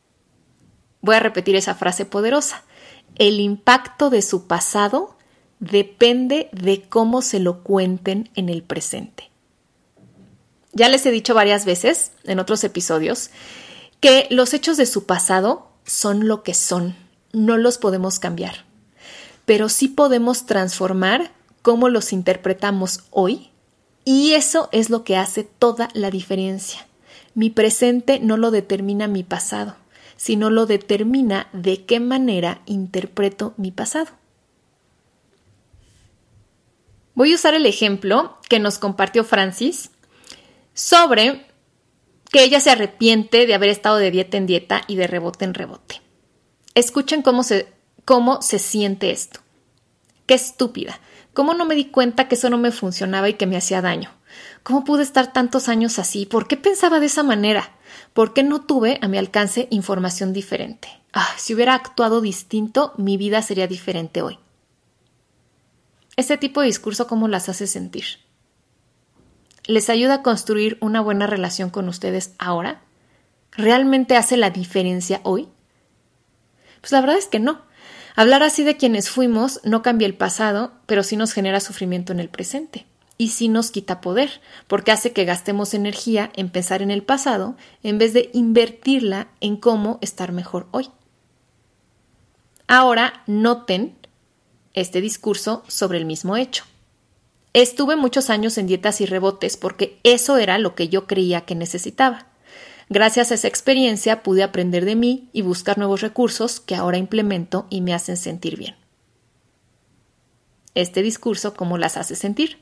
Voy 1.00 1.14
a 1.14 1.20
repetir 1.20 1.54
esa 1.56 1.74
frase 1.74 2.04
poderosa. 2.04 2.64
El 3.16 3.38
impacto 3.38 4.10
de 4.10 4.22
su 4.22 4.46
pasado 4.46 5.16
depende 5.60 6.48
de 6.52 6.82
cómo 6.82 7.22
se 7.22 7.38
lo 7.38 7.62
cuenten 7.62 8.30
en 8.34 8.48
el 8.48 8.62
presente. 8.62 9.30
Ya 10.78 10.88
les 10.88 11.04
he 11.06 11.10
dicho 11.10 11.34
varias 11.34 11.64
veces 11.64 12.12
en 12.22 12.38
otros 12.38 12.62
episodios 12.62 13.30
que 13.98 14.28
los 14.30 14.54
hechos 14.54 14.76
de 14.76 14.86
su 14.86 15.06
pasado 15.06 15.72
son 15.84 16.28
lo 16.28 16.44
que 16.44 16.54
son, 16.54 16.94
no 17.32 17.56
los 17.56 17.78
podemos 17.78 18.20
cambiar, 18.20 18.64
pero 19.44 19.68
sí 19.68 19.88
podemos 19.88 20.46
transformar 20.46 21.32
cómo 21.62 21.88
los 21.88 22.12
interpretamos 22.12 23.00
hoy 23.10 23.50
y 24.04 24.34
eso 24.34 24.68
es 24.70 24.88
lo 24.88 25.02
que 25.02 25.16
hace 25.16 25.42
toda 25.42 25.88
la 25.94 26.12
diferencia. 26.12 26.86
Mi 27.34 27.50
presente 27.50 28.20
no 28.20 28.36
lo 28.36 28.52
determina 28.52 29.08
mi 29.08 29.24
pasado, 29.24 29.74
sino 30.16 30.48
lo 30.48 30.64
determina 30.66 31.48
de 31.52 31.86
qué 31.86 31.98
manera 31.98 32.62
interpreto 32.66 33.52
mi 33.56 33.72
pasado. 33.72 34.12
Voy 37.16 37.32
a 37.32 37.34
usar 37.34 37.54
el 37.54 37.66
ejemplo 37.66 38.38
que 38.48 38.60
nos 38.60 38.78
compartió 38.78 39.24
Francis 39.24 39.90
sobre 40.78 41.44
que 42.30 42.44
ella 42.44 42.60
se 42.60 42.70
arrepiente 42.70 43.48
de 43.48 43.54
haber 43.54 43.68
estado 43.68 43.96
de 43.96 44.12
dieta 44.12 44.36
en 44.36 44.46
dieta 44.46 44.82
y 44.86 44.94
de 44.94 45.08
rebote 45.08 45.44
en 45.44 45.54
rebote. 45.54 46.00
Escuchen 46.76 47.22
cómo 47.22 47.42
se, 47.42 47.66
cómo 48.04 48.42
se 48.42 48.60
siente 48.60 49.10
esto. 49.10 49.40
Qué 50.26 50.34
estúpida. 50.34 51.00
¿Cómo 51.34 51.52
no 51.54 51.64
me 51.64 51.74
di 51.74 51.86
cuenta 51.86 52.28
que 52.28 52.36
eso 52.36 52.48
no 52.48 52.58
me 52.58 52.70
funcionaba 52.70 53.28
y 53.28 53.34
que 53.34 53.48
me 53.48 53.56
hacía 53.56 53.82
daño? 53.82 54.12
¿Cómo 54.62 54.84
pude 54.84 55.02
estar 55.02 55.32
tantos 55.32 55.68
años 55.68 55.98
así? 55.98 56.26
¿Por 56.26 56.46
qué 56.46 56.56
pensaba 56.56 57.00
de 57.00 57.06
esa 57.06 57.24
manera? 57.24 57.72
¿Por 58.12 58.32
qué 58.32 58.44
no 58.44 58.60
tuve 58.60 59.00
a 59.02 59.08
mi 59.08 59.18
alcance 59.18 59.66
información 59.70 60.32
diferente? 60.32 60.88
Ah, 61.12 61.28
si 61.38 61.54
hubiera 61.54 61.74
actuado 61.74 62.20
distinto, 62.20 62.92
mi 62.96 63.16
vida 63.16 63.42
sería 63.42 63.66
diferente 63.66 64.22
hoy. 64.22 64.38
Este 66.14 66.38
tipo 66.38 66.60
de 66.60 66.68
discurso, 66.68 67.08
¿cómo 67.08 67.26
las 67.26 67.48
hace 67.48 67.66
sentir? 67.66 68.27
¿Les 69.68 69.90
ayuda 69.90 70.14
a 70.14 70.22
construir 70.22 70.78
una 70.80 71.02
buena 71.02 71.26
relación 71.26 71.68
con 71.68 71.90
ustedes 71.90 72.32
ahora? 72.38 72.80
¿Realmente 73.52 74.16
hace 74.16 74.38
la 74.38 74.48
diferencia 74.48 75.20
hoy? 75.24 75.46
Pues 76.80 76.90
la 76.90 77.02
verdad 77.02 77.18
es 77.18 77.26
que 77.26 77.38
no. 77.38 77.60
Hablar 78.16 78.42
así 78.42 78.64
de 78.64 78.78
quienes 78.78 79.10
fuimos 79.10 79.60
no 79.64 79.82
cambia 79.82 80.06
el 80.06 80.14
pasado, 80.14 80.72
pero 80.86 81.02
sí 81.02 81.18
nos 81.18 81.34
genera 81.34 81.60
sufrimiento 81.60 82.14
en 82.14 82.20
el 82.20 82.30
presente. 82.30 82.86
Y 83.18 83.28
sí 83.28 83.48
nos 83.48 83.70
quita 83.70 84.00
poder, 84.00 84.40
porque 84.68 84.90
hace 84.90 85.12
que 85.12 85.26
gastemos 85.26 85.74
energía 85.74 86.30
en 86.34 86.48
pensar 86.48 86.80
en 86.80 86.90
el 86.90 87.02
pasado 87.02 87.54
en 87.82 87.98
vez 87.98 88.14
de 88.14 88.30
invertirla 88.32 89.28
en 89.42 89.58
cómo 89.58 89.98
estar 90.00 90.32
mejor 90.32 90.66
hoy. 90.70 90.88
Ahora 92.68 93.22
noten 93.26 93.98
este 94.72 95.02
discurso 95.02 95.62
sobre 95.68 95.98
el 95.98 96.06
mismo 96.06 96.38
hecho. 96.38 96.64
Estuve 97.52 97.96
muchos 97.96 98.30
años 98.30 98.58
en 98.58 98.66
dietas 98.66 99.00
y 99.00 99.06
rebotes 99.06 99.56
porque 99.56 99.98
eso 100.02 100.36
era 100.36 100.58
lo 100.58 100.74
que 100.74 100.88
yo 100.88 101.06
creía 101.06 101.42
que 101.42 101.54
necesitaba. 101.54 102.26
Gracias 102.88 103.30
a 103.30 103.34
esa 103.34 103.48
experiencia 103.48 104.22
pude 104.22 104.42
aprender 104.42 104.84
de 104.84 104.96
mí 104.96 105.28
y 105.32 105.42
buscar 105.42 105.78
nuevos 105.78 106.00
recursos 106.00 106.60
que 106.60 106.74
ahora 106.74 106.98
implemento 106.98 107.66
y 107.70 107.80
me 107.80 107.94
hacen 107.94 108.16
sentir 108.16 108.56
bien. 108.56 108.76
Este 110.74 111.02
discurso, 111.02 111.54
¿cómo 111.54 111.76
las 111.76 111.96
hace 111.96 112.16
sentir? 112.16 112.58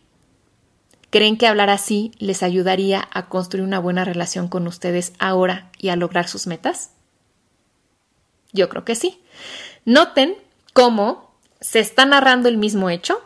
creen 1.17 1.39
que 1.39 1.47
hablar 1.47 1.71
así 1.71 2.13
les 2.19 2.43
ayudaría 2.43 3.09
a 3.11 3.31
construir 3.31 3.65
una 3.65 3.79
buena 3.79 4.05
relación 4.05 4.49
con 4.49 4.67
ustedes 4.67 5.15
ahora 5.19 5.71
y 5.79 5.89
a 5.89 5.97
lograr 5.97 6.29
sus 6.29 6.47
metas? 6.47 6.91
Yo 8.53 8.69
creo 8.69 8.85
que 8.85 8.95
sí. 8.95 9.23
Noten 9.87 10.37
cómo 10.75 11.35
se 11.61 11.81
está 11.81 12.05
narrando 12.05 12.51
el 12.51 12.59
mismo 12.59 12.91
hecho, 12.91 13.23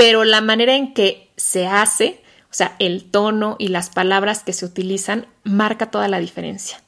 pero 0.00 0.24
la 0.24 0.40
manera 0.40 0.76
en 0.76 0.94
que 0.94 1.30
se 1.36 1.66
hace, 1.66 2.22
o 2.44 2.54
sea, 2.54 2.74
el 2.78 3.04
tono 3.04 3.56
y 3.58 3.68
las 3.68 3.90
palabras 3.90 4.42
que 4.42 4.54
se 4.54 4.64
utilizan, 4.64 5.26
marca 5.44 5.90
toda 5.90 6.08
la 6.08 6.20
diferencia. 6.20 6.82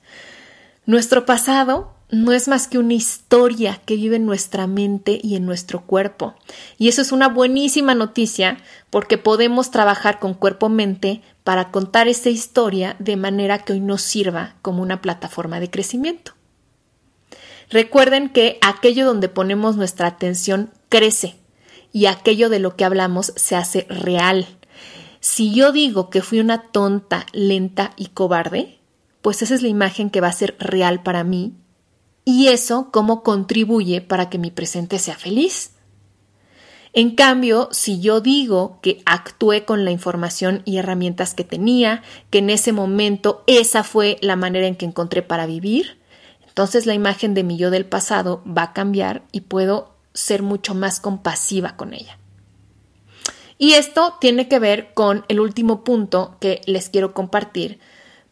Nuestro 0.86 1.26
pasado 1.26 1.92
no 2.10 2.32
es 2.32 2.48
más 2.48 2.68
que 2.68 2.78
una 2.78 2.94
historia 2.94 3.82
que 3.84 3.96
vive 3.96 4.16
en 4.16 4.24
nuestra 4.24 4.66
mente 4.66 5.20
y 5.22 5.36
en 5.36 5.44
nuestro 5.44 5.82
cuerpo. 5.82 6.34
Y 6.78 6.88
eso 6.88 7.02
es 7.02 7.12
una 7.12 7.28
buenísima 7.28 7.94
noticia 7.94 8.56
porque 8.88 9.18
podemos 9.18 9.70
trabajar 9.70 10.18
con 10.18 10.32
cuerpo-mente 10.32 11.20
para 11.44 11.70
contar 11.70 12.08
esa 12.08 12.30
historia 12.30 12.96
de 12.98 13.18
manera 13.18 13.58
que 13.58 13.74
hoy 13.74 13.80
nos 13.80 14.00
sirva 14.00 14.54
como 14.62 14.80
una 14.80 15.02
plataforma 15.02 15.60
de 15.60 15.68
crecimiento. 15.68 16.32
Recuerden 17.68 18.30
que 18.30 18.56
aquello 18.62 19.04
donde 19.04 19.28
ponemos 19.28 19.76
nuestra 19.76 20.06
atención 20.06 20.70
crece 20.88 21.41
y 21.92 22.06
aquello 22.06 22.48
de 22.48 22.58
lo 22.58 22.76
que 22.76 22.84
hablamos 22.84 23.32
se 23.36 23.56
hace 23.56 23.86
real. 23.88 24.46
Si 25.20 25.52
yo 25.52 25.72
digo 25.72 26.10
que 26.10 26.22
fui 26.22 26.40
una 26.40 26.62
tonta, 26.72 27.26
lenta 27.32 27.92
y 27.96 28.08
cobarde, 28.08 28.78
pues 29.20 29.42
esa 29.42 29.54
es 29.54 29.62
la 29.62 29.68
imagen 29.68 30.10
que 30.10 30.20
va 30.20 30.28
a 30.28 30.32
ser 30.32 30.56
real 30.58 31.02
para 31.02 31.22
mí 31.22 31.54
y 32.24 32.48
eso 32.48 32.90
cómo 32.92 33.22
contribuye 33.22 34.00
para 34.00 34.30
que 34.30 34.38
mi 34.38 34.50
presente 34.50 34.98
sea 34.98 35.16
feliz. 35.16 35.72
En 36.94 37.14
cambio, 37.14 37.68
si 37.72 38.00
yo 38.00 38.20
digo 38.20 38.78
que 38.82 39.02
actué 39.06 39.64
con 39.64 39.84
la 39.84 39.90
información 39.90 40.60
y 40.66 40.76
herramientas 40.76 41.34
que 41.34 41.44
tenía, 41.44 42.02
que 42.28 42.38
en 42.38 42.50
ese 42.50 42.72
momento 42.72 43.44
esa 43.46 43.82
fue 43.82 44.18
la 44.20 44.36
manera 44.36 44.66
en 44.66 44.76
que 44.76 44.84
encontré 44.84 45.22
para 45.22 45.46
vivir, 45.46 45.98
entonces 46.46 46.84
la 46.84 46.92
imagen 46.92 47.32
de 47.32 47.44
mi 47.44 47.56
yo 47.56 47.70
del 47.70 47.86
pasado 47.86 48.42
va 48.46 48.64
a 48.64 48.72
cambiar 48.74 49.22
y 49.32 49.42
puedo 49.42 49.91
ser 50.14 50.42
mucho 50.42 50.74
más 50.74 51.00
compasiva 51.00 51.76
con 51.76 51.94
ella. 51.94 52.18
Y 53.58 53.74
esto 53.74 54.16
tiene 54.20 54.48
que 54.48 54.58
ver 54.58 54.92
con 54.92 55.24
el 55.28 55.38
último 55.38 55.84
punto 55.84 56.36
que 56.40 56.60
les 56.66 56.88
quiero 56.88 57.14
compartir 57.14 57.78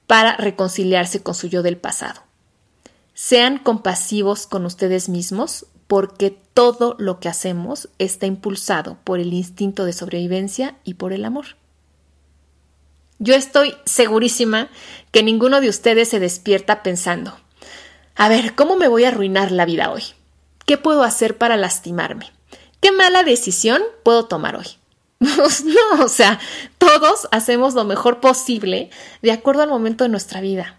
para 0.06 0.36
reconciliarse 0.36 1.22
con 1.22 1.34
su 1.34 1.46
yo 1.46 1.62
del 1.62 1.76
pasado. 1.76 2.22
Sean 3.14 3.58
compasivos 3.58 4.46
con 4.46 4.66
ustedes 4.66 5.08
mismos 5.08 5.66
porque 5.86 6.36
todo 6.54 6.96
lo 6.98 7.20
que 7.20 7.28
hacemos 7.28 7.88
está 7.98 8.26
impulsado 8.26 8.98
por 9.04 9.20
el 9.20 9.32
instinto 9.32 9.84
de 9.84 9.92
sobrevivencia 9.92 10.76
y 10.84 10.94
por 10.94 11.12
el 11.12 11.24
amor. 11.24 11.56
Yo 13.18 13.34
estoy 13.34 13.74
segurísima 13.84 14.68
que 15.12 15.22
ninguno 15.22 15.60
de 15.60 15.68
ustedes 15.68 16.08
se 16.08 16.20
despierta 16.20 16.82
pensando, 16.82 17.38
a 18.16 18.28
ver, 18.28 18.54
¿cómo 18.54 18.76
me 18.76 18.88
voy 18.88 19.04
a 19.04 19.08
arruinar 19.08 19.52
la 19.52 19.66
vida 19.66 19.90
hoy? 19.90 20.02
¿Qué 20.70 20.78
puedo 20.78 21.02
hacer 21.02 21.36
para 21.36 21.56
lastimarme? 21.56 22.30
¿Qué 22.78 22.92
mala 22.92 23.24
decisión 23.24 23.82
puedo 24.04 24.26
tomar 24.26 24.54
hoy? 24.54 24.66
no, 25.18 26.04
o 26.04 26.08
sea, 26.08 26.38
todos 26.78 27.26
hacemos 27.32 27.74
lo 27.74 27.82
mejor 27.82 28.20
posible 28.20 28.88
de 29.20 29.32
acuerdo 29.32 29.62
al 29.62 29.68
momento 29.68 30.04
de 30.04 30.10
nuestra 30.10 30.40
vida 30.40 30.76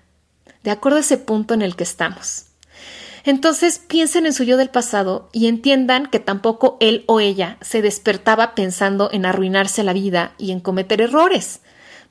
de 0.63 0.71
acuerdo 0.71 0.97
a 0.97 1.01
ese 1.01 1.17
punto 1.17 1.53
en 1.53 1.61
el 1.61 1.75
que 1.75 1.83
estamos. 1.83 2.45
Entonces 3.25 3.79
piensen 3.79 4.25
en 4.25 4.31
su 4.31 4.45
yo 4.45 4.55
del 4.55 4.69
pasado 4.69 5.27
y 5.33 5.47
entiendan 5.47 6.05
que 6.05 6.21
tampoco 6.21 6.77
él 6.79 7.03
o 7.07 7.19
ella 7.19 7.57
se 7.59 7.81
despertaba 7.81 8.55
pensando 8.55 9.09
en 9.11 9.25
arruinarse 9.25 9.83
la 9.83 9.91
vida 9.91 10.35
y 10.37 10.51
en 10.51 10.61
cometer 10.61 11.01
errores, 11.01 11.59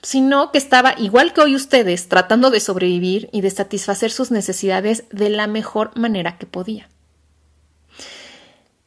sino 0.03 0.53
que 0.53 0.59
estaba 0.59 0.95
igual 0.99 1.33
que 1.33 1.41
hoy 1.41 1.55
ustedes 1.55 2.11
tratando 2.11 2.51
de 2.51 2.61
sobrevivir 2.61 3.31
y 3.33 3.41
de 3.41 3.49
satisfacer 3.49 4.11
sus 4.11 4.31
necesidades 4.31 5.05
de 5.11 5.31
la 5.31 5.47
mejor 5.47 5.99
manera 5.99 6.37
que 6.37 6.45
podía. 6.45 6.91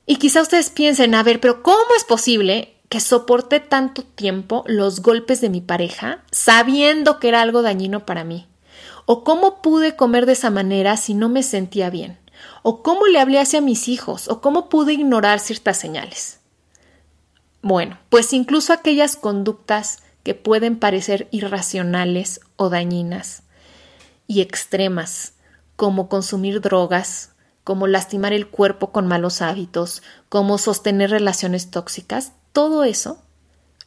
Y 0.06 0.18
quizá 0.18 0.42
ustedes 0.42 0.70
piensen, 0.70 1.16
a 1.16 1.24
ver, 1.24 1.40
pero 1.40 1.64
¿cómo 1.64 1.96
es 1.96 2.04
posible 2.04 2.76
que 2.90 3.00
soporté 3.00 3.60
tanto 3.60 4.04
tiempo 4.04 4.64
los 4.68 5.02
golpes 5.02 5.42
de 5.42 5.50
mi 5.50 5.62
pareja 5.62 6.24
sabiendo 6.32 7.20
que 7.20 7.30
era 7.30 7.42
algo 7.42 7.62
dañino 7.62 8.06
para 8.06 8.24
mí? 8.24 8.48
¿O 9.06 9.24
cómo 9.24 9.62
pude 9.62 9.96
comer 9.96 10.26
de 10.26 10.34
esa 10.34 10.50
manera 10.50 10.98
si 10.98 11.14
no 11.14 11.30
me 11.30 11.44
sentía 11.44 11.90
bien? 11.90 12.20
¿O 12.62 12.84
cómo 12.84 13.08
le 13.08 13.20
hablé 13.20 13.40
hacia 13.40 13.62
mis 13.62 13.88
hijos? 13.88 14.28
¿O 14.28 14.42
cómo 14.42 14.70
pude 14.70 14.94
ignorar 14.94 15.40
ciertas 15.40 15.78
señales? 15.78 16.40
Bueno, 17.62 17.98
pues 18.10 18.34
incluso 18.34 18.74
aquellas 18.74 19.16
conductas 19.16 20.00
que 20.24 20.34
pueden 20.34 20.80
parecer 20.80 21.28
irracionales 21.32 22.42
o 22.56 22.70
dañinas 22.70 23.44
y 24.28 24.42
extremas, 24.42 25.34
como 25.76 26.08
consumir 26.08 26.62
drogas, 26.62 27.33
como 27.64 27.88
lastimar 27.88 28.34
el 28.34 28.48
cuerpo 28.48 28.92
con 28.92 29.08
malos 29.08 29.42
hábitos, 29.42 30.04
como 30.30 30.58
sostener 30.58 31.10
relaciones 31.10 31.72
tóxicas, 31.72 32.34
todo 32.52 32.84
eso 32.84 33.22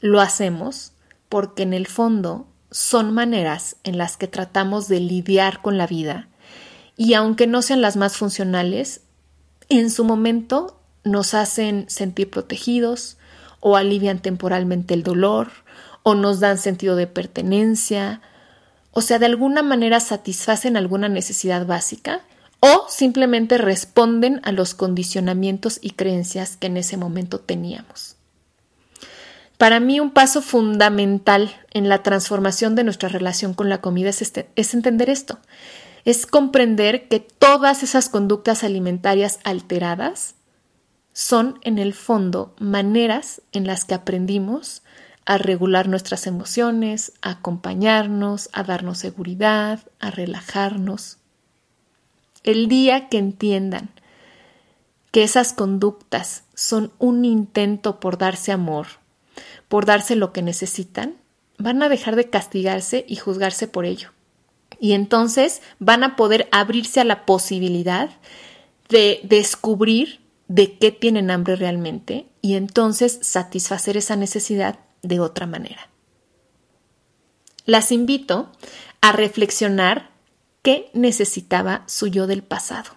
lo 0.01 0.21
hacemos 0.21 0.93
porque 1.29 1.63
en 1.63 1.73
el 1.73 1.87
fondo 1.87 2.47
son 2.71 3.13
maneras 3.13 3.77
en 3.85 3.99
las 3.99 4.17
que 4.17 4.29
tratamos 4.29 4.89
de 4.89 5.01
lidiar 5.01 5.63
con 5.63 5.79
la 5.79 5.87
vida 5.87 6.29
y 6.97 7.15
aunque 7.15 7.47
no 7.47 7.63
sean 7.63 7.83
las 7.83 7.97
más 7.97 8.17
funcionales, 8.17 9.03
en 9.69 9.91
su 9.91 10.05
momento 10.05 10.81
nos 11.05 11.35
hacen 11.35 11.85
sentir 11.89 12.31
protegidos 12.31 13.19
o 13.61 13.77
alivian 13.77 14.21
temporalmente 14.21 14.95
el 14.95 15.03
dolor 15.03 15.51
o 16.03 16.15
nos 16.15 16.41
dan 16.41 16.59
sentido 16.59 16.97
de 16.97 17.07
pertenencia, 17.07 18.23
o 18.93 19.03
sea, 19.03 19.19
de 19.19 19.27
alguna 19.27 19.63
manera 19.63 20.01
satisfacen 20.01 20.77
alguna 20.77 21.09
necesidad 21.09 21.67
básica 21.67 22.23
o 22.61 22.87
simplemente 22.89 23.59
responden 23.59 24.41
a 24.45 24.53
los 24.53 24.75
condicionamientos 24.75 25.79
y 25.83 25.91
creencias 25.91 26.57
que 26.57 26.67
en 26.67 26.77
ese 26.77 26.97
momento 26.97 27.41
teníamos. 27.41 28.17
Para 29.59 29.81
mí 29.81 30.01
un 30.01 30.11
paso 30.11 30.43
fundamental 30.43 31.55
en 31.73 31.89
la 31.89 32.03
transformación 32.03 32.75
de 32.75 32.85
nuestra 32.85 33.09
relación 33.09 33.55
con 33.55 33.69
la 33.69 33.81
comida 33.81 34.11
es, 34.11 34.21
este, 34.21 34.51
es 34.55 34.75
entender 34.75 35.09
esto, 35.09 35.39
es 36.05 36.27
comprender 36.27 37.09
que 37.09 37.21
todas 37.21 37.83
esas 37.83 38.09
conductas 38.09 38.65
alimentarias 38.65 39.39
alteradas 39.45 40.35
son 41.13 41.59
en 41.63 41.79
el 41.79 41.95
fondo 41.95 42.55
maneras 42.59 43.41
en 43.53 43.67
las 43.67 43.87
que 43.87 43.95
aprendimos 43.95 44.83
a 45.25 45.39
regular 45.39 45.89
nuestras 45.89 46.27
emociones, 46.27 47.13
a 47.23 47.31
acompañarnos, 47.31 48.51
a 48.53 48.63
darnos 48.63 48.99
seguridad, 48.99 49.81
a 49.99 50.11
relajarnos. 50.11 51.19
El 52.47 52.69
día 52.69 53.09
que 53.09 53.19
entiendan 53.19 53.91
que 55.11 55.25
esas 55.25 55.53
conductas 55.53 56.45
son 56.55 56.93
un 56.99 57.25
intento 57.25 58.01
por 58.01 58.19
darse 58.19 58.53
amor, 58.53 58.87
por 59.69 59.85
darse 59.85 60.15
lo 60.15 60.33
que 60.33 60.43
necesitan, 60.43 61.17
van 61.59 61.83
a 61.83 61.89
dejar 61.89 62.15
de 62.15 62.31
castigarse 62.31 63.05
y 63.09 63.17
juzgarse 63.17 63.67
por 63.67 63.85
ello. 63.85 64.13
Y 64.79 64.93
entonces 64.93 65.61
van 65.81 66.05
a 66.05 66.15
poder 66.15 66.49
abrirse 66.53 67.01
a 67.01 67.05
la 67.05 67.27
posibilidad 67.27 68.11
de 68.89 69.21
descubrir 69.25 70.21
de 70.47 70.79
qué 70.79 70.93
tienen 70.93 71.33
hambre 71.33 71.57
realmente 71.57 72.27
y 72.43 72.55
entonces 72.55 73.19
satisfacer 73.23 73.97
esa 73.97 74.15
necesidad 74.15 74.79
de 75.03 75.19
otra 75.19 75.47
manera. 75.47 75.91
Las 77.65 77.91
invito 77.91 78.53
a 79.01 79.11
reflexionar 79.11 80.15
qué 80.67 80.91
necesitaba 80.95 81.85
su 81.87 82.09
yo 82.09 82.27
del 82.27 82.43
pasado. 82.43 82.91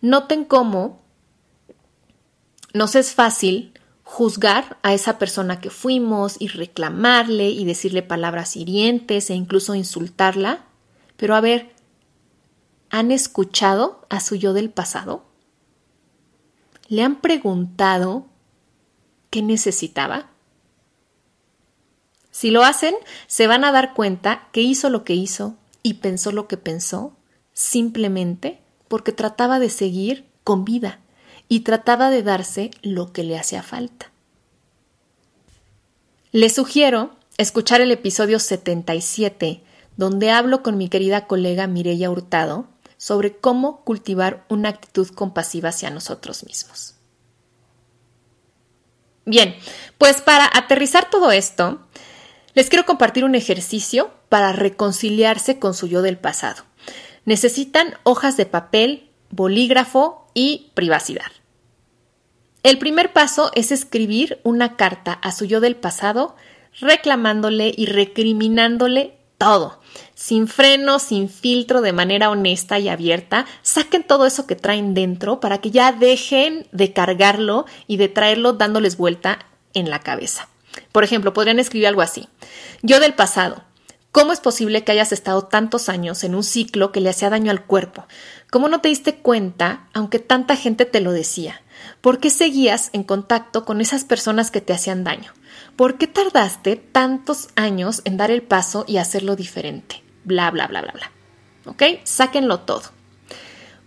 Noten 0.00 0.46
cómo 0.46 1.02
nos 2.72 2.94
es 2.94 3.12
fácil 3.12 3.78
juzgar 4.04 4.78
a 4.82 4.94
esa 4.94 5.18
persona 5.18 5.60
que 5.60 5.68
fuimos 5.68 6.36
y 6.40 6.48
reclamarle 6.48 7.50
y 7.50 7.66
decirle 7.66 8.02
palabras 8.02 8.56
hirientes 8.56 9.28
e 9.28 9.34
incluso 9.34 9.74
insultarla. 9.74 10.64
Pero 11.18 11.34
a 11.34 11.42
ver, 11.42 11.74
¿han 12.88 13.10
escuchado 13.10 14.06
a 14.08 14.18
su 14.18 14.36
yo 14.36 14.54
del 14.54 14.70
pasado? 14.70 15.26
¿Le 16.88 17.02
han 17.02 17.20
preguntado 17.20 18.28
qué 19.28 19.42
necesitaba? 19.42 20.31
Si 22.32 22.50
lo 22.50 22.64
hacen, 22.64 22.94
se 23.28 23.46
van 23.46 23.64
a 23.64 23.70
dar 23.70 23.94
cuenta 23.94 24.48
que 24.52 24.62
hizo 24.62 24.90
lo 24.90 25.04
que 25.04 25.14
hizo 25.14 25.54
y 25.82 25.94
pensó 25.94 26.32
lo 26.32 26.48
que 26.48 26.56
pensó 26.56 27.14
simplemente 27.52 28.60
porque 28.88 29.12
trataba 29.12 29.60
de 29.60 29.70
seguir 29.70 30.26
con 30.42 30.64
vida 30.64 30.98
y 31.48 31.60
trataba 31.60 32.10
de 32.10 32.22
darse 32.22 32.70
lo 32.82 33.12
que 33.12 33.22
le 33.22 33.38
hacía 33.38 33.62
falta. 33.62 34.10
Les 36.32 36.54
sugiero 36.54 37.14
escuchar 37.36 37.82
el 37.82 37.90
episodio 37.90 38.38
77, 38.38 39.62
donde 39.98 40.30
hablo 40.30 40.62
con 40.62 40.78
mi 40.78 40.88
querida 40.88 41.26
colega 41.26 41.66
Mireya 41.66 42.10
Hurtado 42.10 42.66
sobre 42.96 43.36
cómo 43.36 43.84
cultivar 43.84 44.46
una 44.48 44.70
actitud 44.70 45.08
compasiva 45.08 45.68
hacia 45.68 45.90
nosotros 45.90 46.44
mismos. 46.44 46.94
Bien, 49.24 49.54
Pues 49.98 50.20
para 50.20 50.50
aterrizar 50.52 51.10
todo 51.10 51.30
esto, 51.30 51.86
les 52.54 52.68
quiero 52.68 52.84
compartir 52.84 53.24
un 53.24 53.34
ejercicio 53.34 54.10
para 54.28 54.52
reconciliarse 54.52 55.58
con 55.58 55.74
su 55.74 55.86
yo 55.86 56.02
del 56.02 56.18
pasado. 56.18 56.64
Necesitan 57.24 57.94
hojas 58.02 58.36
de 58.36 58.46
papel, 58.46 59.10
bolígrafo 59.30 60.28
y 60.34 60.70
privacidad. 60.74 61.30
El 62.62 62.78
primer 62.78 63.12
paso 63.12 63.50
es 63.54 63.72
escribir 63.72 64.40
una 64.44 64.76
carta 64.76 65.12
a 65.12 65.32
su 65.32 65.44
yo 65.44 65.60
del 65.60 65.76
pasado 65.76 66.36
reclamándole 66.80 67.72
y 67.76 67.86
recriminándole 67.86 69.18
todo, 69.36 69.80
sin 70.14 70.46
freno, 70.46 70.98
sin 71.00 71.28
filtro, 71.28 71.80
de 71.80 71.92
manera 71.92 72.30
honesta 72.30 72.78
y 72.78 72.88
abierta. 72.88 73.46
Saquen 73.62 74.04
todo 74.04 74.26
eso 74.26 74.46
que 74.46 74.54
traen 74.54 74.94
dentro 74.94 75.40
para 75.40 75.58
que 75.58 75.72
ya 75.72 75.90
dejen 75.90 76.68
de 76.70 76.92
cargarlo 76.92 77.66
y 77.88 77.96
de 77.96 78.08
traerlo 78.08 78.52
dándoles 78.52 78.96
vuelta 78.96 79.40
en 79.74 79.90
la 79.90 79.98
cabeza. 79.98 80.48
Por 80.92 81.04
ejemplo, 81.04 81.32
podrían 81.32 81.58
escribir 81.58 81.88
algo 81.88 82.02
así. 82.02 82.28
Yo 82.82 83.00
del 83.00 83.14
pasado. 83.14 83.64
¿Cómo 84.12 84.34
es 84.34 84.40
posible 84.40 84.84
que 84.84 84.92
hayas 84.92 85.10
estado 85.10 85.44
tantos 85.44 85.88
años 85.88 86.22
en 86.22 86.34
un 86.34 86.44
ciclo 86.44 86.92
que 86.92 87.00
le 87.00 87.08
hacía 87.08 87.30
daño 87.30 87.50
al 87.50 87.64
cuerpo? 87.64 88.06
¿Cómo 88.50 88.68
no 88.68 88.82
te 88.82 88.90
diste 88.90 89.16
cuenta, 89.16 89.88
aunque 89.94 90.18
tanta 90.18 90.54
gente 90.54 90.84
te 90.84 91.00
lo 91.00 91.12
decía? 91.12 91.62
¿Por 92.02 92.20
qué 92.20 92.28
seguías 92.28 92.90
en 92.92 93.04
contacto 93.04 93.64
con 93.64 93.80
esas 93.80 94.04
personas 94.04 94.50
que 94.50 94.60
te 94.60 94.74
hacían 94.74 95.02
daño? 95.02 95.32
¿Por 95.76 95.96
qué 95.96 96.06
tardaste 96.06 96.76
tantos 96.76 97.48
años 97.56 98.02
en 98.04 98.18
dar 98.18 98.30
el 98.30 98.42
paso 98.42 98.84
y 98.86 98.98
hacerlo 98.98 99.34
diferente? 99.34 100.02
Bla, 100.24 100.50
bla, 100.50 100.66
bla, 100.66 100.82
bla, 100.82 100.92
bla. 100.92 101.10
¿Ok? 101.64 101.82
Sáquenlo 102.04 102.60
todo. 102.60 102.82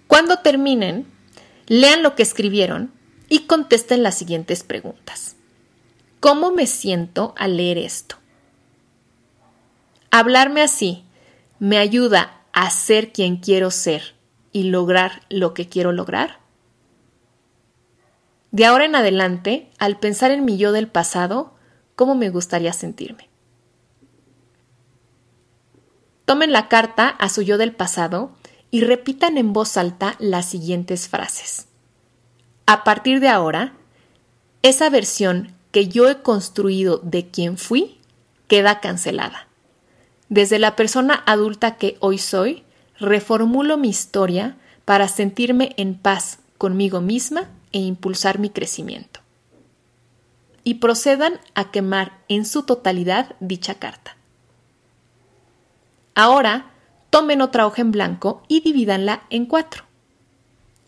Cuando 0.08 0.40
terminen, 0.40 1.06
lean 1.68 2.02
lo 2.02 2.16
que 2.16 2.24
escribieron 2.24 2.92
y 3.30 3.42
contesten 3.42 4.02
las 4.02 4.18
siguientes 4.18 4.64
preguntas. 4.64 5.36
¿Cómo 6.26 6.50
me 6.50 6.66
siento 6.66 7.36
al 7.38 7.56
leer 7.56 7.78
esto? 7.78 8.16
Hablarme 10.10 10.64
así 10.64 11.06
me 11.60 11.78
ayuda 11.78 12.42
a 12.52 12.72
ser 12.72 13.14
quien 13.14 13.38
quiero 13.38 13.70
ser 13.70 14.16
y 14.52 14.64
lograr 14.64 15.22
lo 15.30 15.54
que 15.54 15.70
quiero 15.70 15.92
lograr. 15.92 16.40
De 18.50 18.66
ahora 18.66 18.86
en 18.86 18.96
adelante, 18.96 19.70
al 19.78 20.00
pensar 20.00 20.32
en 20.32 20.46
mi 20.46 20.58
yo 20.58 20.72
del 20.72 20.88
pasado, 20.88 21.54
¿cómo 21.96 22.16
me 22.16 22.32
gustaría 22.32 22.74
sentirme? 22.74 23.30
Tomen 26.26 26.52
la 26.52 26.70
carta 26.70 27.08
a 27.08 27.30
su 27.30 27.44
yo 27.44 27.60
del 27.60 27.76
pasado 27.76 28.32
y 28.72 28.82
repitan 28.82 29.38
en 29.38 29.54
voz 29.54 29.78
alta 29.78 30.16
las 30.18 30.48
siguientes 30.48 31.08
frases. 31.08 31.68
A 32.66 32.84
partir 32.84 33.20
de 33.20 33.30
ahora, 33.30 33.74
esa 34.64 34.90
versión 34.90 35.55
que 35.76 35.90
yo 35.90 36.10
he 36.10 36.22
construido 36.22 37.02
de 37.04 37.28
quien 37.28 37.58
fui 37.58 38.00
queda 38.48 38.80
cancelada. 38.80 39.50
Desde 40.30 40.58
la 40.58 40.78
persona 40.78 41.22
adulta 41.26 41.76
que 41.76 41.98
hoy 42.00 42.18
soy, 42.18 42.64
reformulo 42.98 43.76
mi 43.76 43.90
historia 43.90 44.56
para 44.86 45.10
sentirme 45.10 45.74
en 45.76 45.96
paz 45.96 46.40
conmigo 46.58 47.02
misma 47.02 47.50
e 47.74 47.80
impulsar 47.80 48.40
mi 48.40 48.50
crecimiento. 48.50 49.20
Y 50.64 50.76
procedan 50.76 51.42
a 51.56 51.72
quemar 51.72 52.20
en 52.30 52.46
su 52.46 52.64
totalidad 52.64 53.36
dicha 53.42 53.76
carta. 53.76 54.16
Ahora, 56.14 56.72
tomen 57.10 57.42
otra 57.42 57.68
hoja 57.68 57.82
en 57.82 57.92
blanco 57.92 58.44
y 58.48 58.62
divídanla 58.62 59.24
en 59.30 59.46
cuatro. 59.46 59.84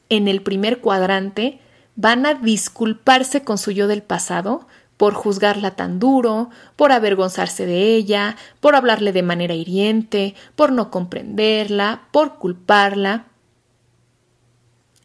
En 0.08 0.30
el 0.30 0.42
primer 0.42 0.80
cuadrante 0.80 1.60
van 1.98 2.26
a 2.26 2.36
disculparse 2.36 3.44
con 3.44 3.58
su 3.58 3.72
yo 3.72 3.90
del 3.90 4.02
pasado 4.02 4.66
por 4.98 5.14
juzgarla 5.14 5.76
tan 5.76 6.00
duro, 6.00 6.50
por 6.76 6.92
avergonzarse 6.92 7.66
de 7.66 7.96
ella, 7.96 8.36
por 8.60 8.76
hablarle 8.76 9.14
de 9.14 9.24
manera 9.24 9.54
hiriente, 9.54 10.36
por 10.56 10.72
no 10.72 10.92
comprenderla, 10.92 12.08
por 12.12 12.38
culparla. 12.38 13.28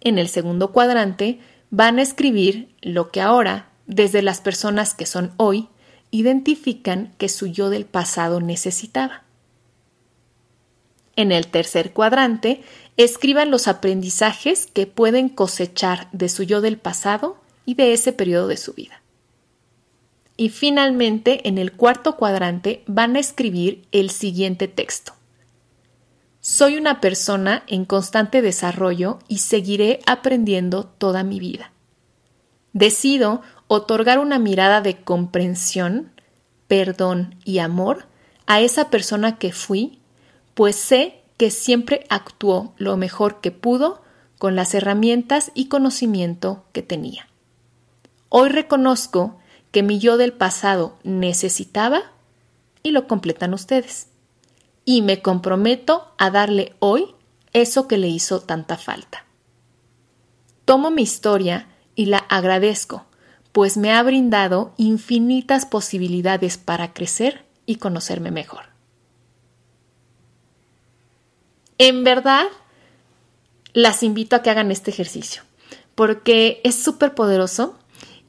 En 0.00 0.18
el 0.18 0.28
segundo 0.28 0.72
cuadrante 0.72 1.40
van 1.70 1.98
a 1.98 2.02
escribir 2.02 2.74
lo 2.80 3.10
que 3.10 3.20
ahora, 3.20 3.68
desde 3.86 4.22
las 4.22 4.40
personas 4.40 4.94
que 4.94 5.06
son 5.06 5.32
hoy, 5.36 5.68
identifican 6.10 7.14
que 7.18 7.28
su 7.28 7.46
yo 7.46 7.70
del 7.70 7.84
pasado 7.84 8.40
necesitaba. 8.40 9.22
En 11.14 11.30
el 11.30 11.48
tercer 11.48 11.92
cuadrante, 11.92 12.62
escriban 12.96 13.50
los 13.50 13.68
aprendizajes 13.68 14.66
que 14.66 14.86
pueden 14.86 15.28
cosechar 15.28 16.08
de 16.12 16.28
su 16.28 16.42
yo 16.42 16.60
del 16.62 16.78
pasado 16.78 17.36
y 17.66 17.74
de 17.74 17.92
ese 17.92 18.12
periodo 18.12 18.48
de 18.48 18.56
su 18.56 18.72
vida. 18.72 19.01
Y 20.36 20.48
finalmente, 20.48 21.46
en 21.48 21.58
el 21.58 21.72
cuarto 21.72 22.16
cuadrante, 22.16 22.82
van 22.86 23.16
a 23.16 23.20
escribir 23.20 23.86
el 23.92 24.10
siguiente 24.10 24.68
texto. 24.68 25.12
Soy 26.40 26.76
una 26.76 27.00
persona 27.00 27.62
en 27.68 27.84
constante 27.84 28.42
desarrollo 28.42 29.20
y 29.28 29.38
seguiré 29.38 30.00
aprendiendo 30.06 30.84
toda 30.84 31.22
mi 31.22 31.38
vida. 31.38 31.70
Decido 32.72 33.42
otorgar 33.68 34.18
una 34.18 34.38
mirada 34.38 34.80
de 34.80 35.02
comprensión, 35.02 36.12
perdón 36.66 37.36
y 37.44 37.58
amor 37.58 38.06
a 38.46 38.60
esa 38.60 38.90
persona 38.90 39.38
que 39.38 39.52
fui, 39.52 40.00
pues 40.54 40.76
sé 40.76 41.22
que 41.36 41.50
siempre 41.50 42.06
actuó 42.08 42.74
lo 42.76 42.96
mejor 42.96 43.40
que 43.40 43.50
pudo 43.50 44.02
con 44.38 44.56
las 44.56 44.74
herramientas 44.74 45.52
y 45.54 45.68
conocimiento 45.68 46.64
que 46.72 46.82
tenía. 46.82 47.28
Hoy 48.28 48.48
reconozco 48.48 49.38
que 49.72 49.82
mi 49.82 49.98
yo 49.98 50.16
del 50.18 50.32
pasado 50.32 50.98
necesitaba 51.02 52.02
y 52.82 52.90
lo 52.92 53.08
completan 53.08 53.54
ustedes. 53.54 54.08
Y 54.84 55.02
me 55.02 55.22
comprometo 55.22 56.12
a 56.18 56.30
darle 56.30 56.74
hoy 56.78 57.14
eso 57.52 57.88
que 57.88 57.98
le 57.98 58.08
hizo 58.08 58.40
tanta 58.40 58.76
falta. 58.76 59.24
Tomo 60.64 60.90
mi 60.90 61.02
historia 61.02 61.68
y 61.94 62.06
la 62.06 62.18
agradezco, 62.18 63.04
pues 63.52 63.76
me 63.76 63.92
ha 63.92 64.02
brindado 64.02 64.74
infinitas 64.76 65.66
posibilidades 65.66 66.58
para 66.58 66.92
crecer 66.92 67.44
y 67.66 67.76
conocerme 67.76 68.30
mejor. 68.30 68.66
En 71.78 72.04
verdad, 72.04 72.46
las 73.72 74.02
invito 74.02 74.36
a 74.36 74.42
que 74.42 74.50
hagan 74.50 74.70
este 74.70 74.90
ejercicio, 74.90 75.42
porque 75.94 76.60
es 76.64 76.74
súper 76.74 77.14
poderoso 77.14 77.78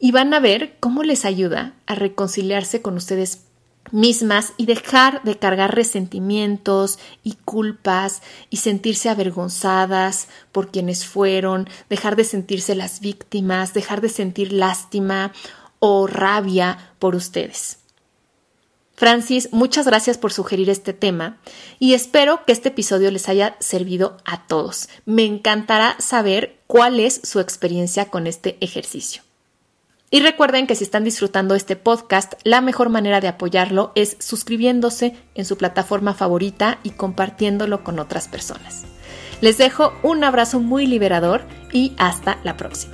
y 0.04 0.12
van 0.12 0.34
a 0.34 0.42
ver 0.42 0.76
cómo 0.82 1.02
les 1.02 1.24
ayuda 1.24 1.76
a 1.86 1.96
reconciliarse 1.96 2.82
con 2.82 2.98
ustedes 2.98 3.46
mismas 3.92 4.52
y 4.58 4.66
dejar 4.66 5.24
de 5.24 5.40
cargar 5.40 5.74
resentimientos 5.74 7.00
y 7.24 7.36
culpas 7.46 8.22
y 8.50 8.58
sentirse 8.58 9.08
avergonzadas 9.08 10.28
por 10.52 10.72
quienes 10.72 11.06
fueron, 11.06 11.70
dejar 11.90 12.18
de 12.18 12.26
sentirse 12.26 12.76
las 12.76 13.00
víctimas, 13.00 13.74
dejar 13.74 14.02
de 14.02 14.10
sentir 14.10 14.52
lástima 14.52 15.32
o 15.80 16.06
rabia 16.06 16.92
por 17.00 17.16
ustedes. 17.16 17.80
Francis, 18.96 19.54
muchas 19.54 19.86
gracias 19.86 20.18
por 20.18 20.34
sugerir 20.34 20.70
este 20.70 20.92
tema 20.92 21.38
y 21.80 21.94
espero 21.94 22.44
que 22.44 22.52
este 22.52 22.70
episodio 22.70 23.10
les 23.10 23.30
haya 23.30 23.56
servido 23.62 24.18
a 24.26 24.48
todos. 24.48 24.90
Me 25.06 25.24
encantará 25.24 25.96
saber 26.00 26.60
cuál 26.68 27.00
es 27.00 27.22
su 27.24 27.40
experiencia 27.40 28.10
con 28.10 28.28
este 28.28 28.58
ejercicio. 28.60 29.24
Y 30.14 30.22
recuerden 30.22 30.68
que 30.68 30.76
si 30.76 30.84
están 30.84 31.04
disfrutando 31.04 31.56
este 31.56 31.76
podcast, 31.76 32.34
la 32.44 32.62
mejor 32.62 32.90
manera 32.90 33.20
de 33.20 33.28
apoyarlo 33.28 33.92
es 33.96 34.16
suscribiéndose 34.20 35.16
en 35.34 35.44
su 35.44 35.58
plataforma 35.58 36.14
favorita 36.14 36.78
y 36.84 36.92
compartiéndolo 36.92 37.84
con 37.84 37.98
otras 37.98 38.28
personas. 38.28 38.84
Les 39.42 39.58
dejo 39.58 39.92
un 40.04 40.24
abrazo 40.24 40.60
muy 40.60 40.86
liberador 40.86 41.42
y 41.72 41.94
hasta 41.98 42.38
la 42.44 42.58
próxima. 42.58 42.94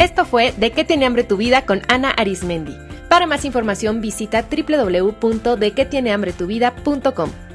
Esto 0.00 0.24
fue 0.24 0.50
De 0.50 0.72
qué 0.72 0.82
tiene 0.82 1.06
hambre 1.06 1.22
tu 1.22 1.36
vida 1.36 1.64
con 1.64 1.82
Ana 1.86 2.10
Arismendi. 2.10 2.76
Para 3.08 3.28
más 3.28 3.44
información 3.44 4.00
visita 4.00 4.48
www.dequetienehambretuvida.com. 4.50 7.47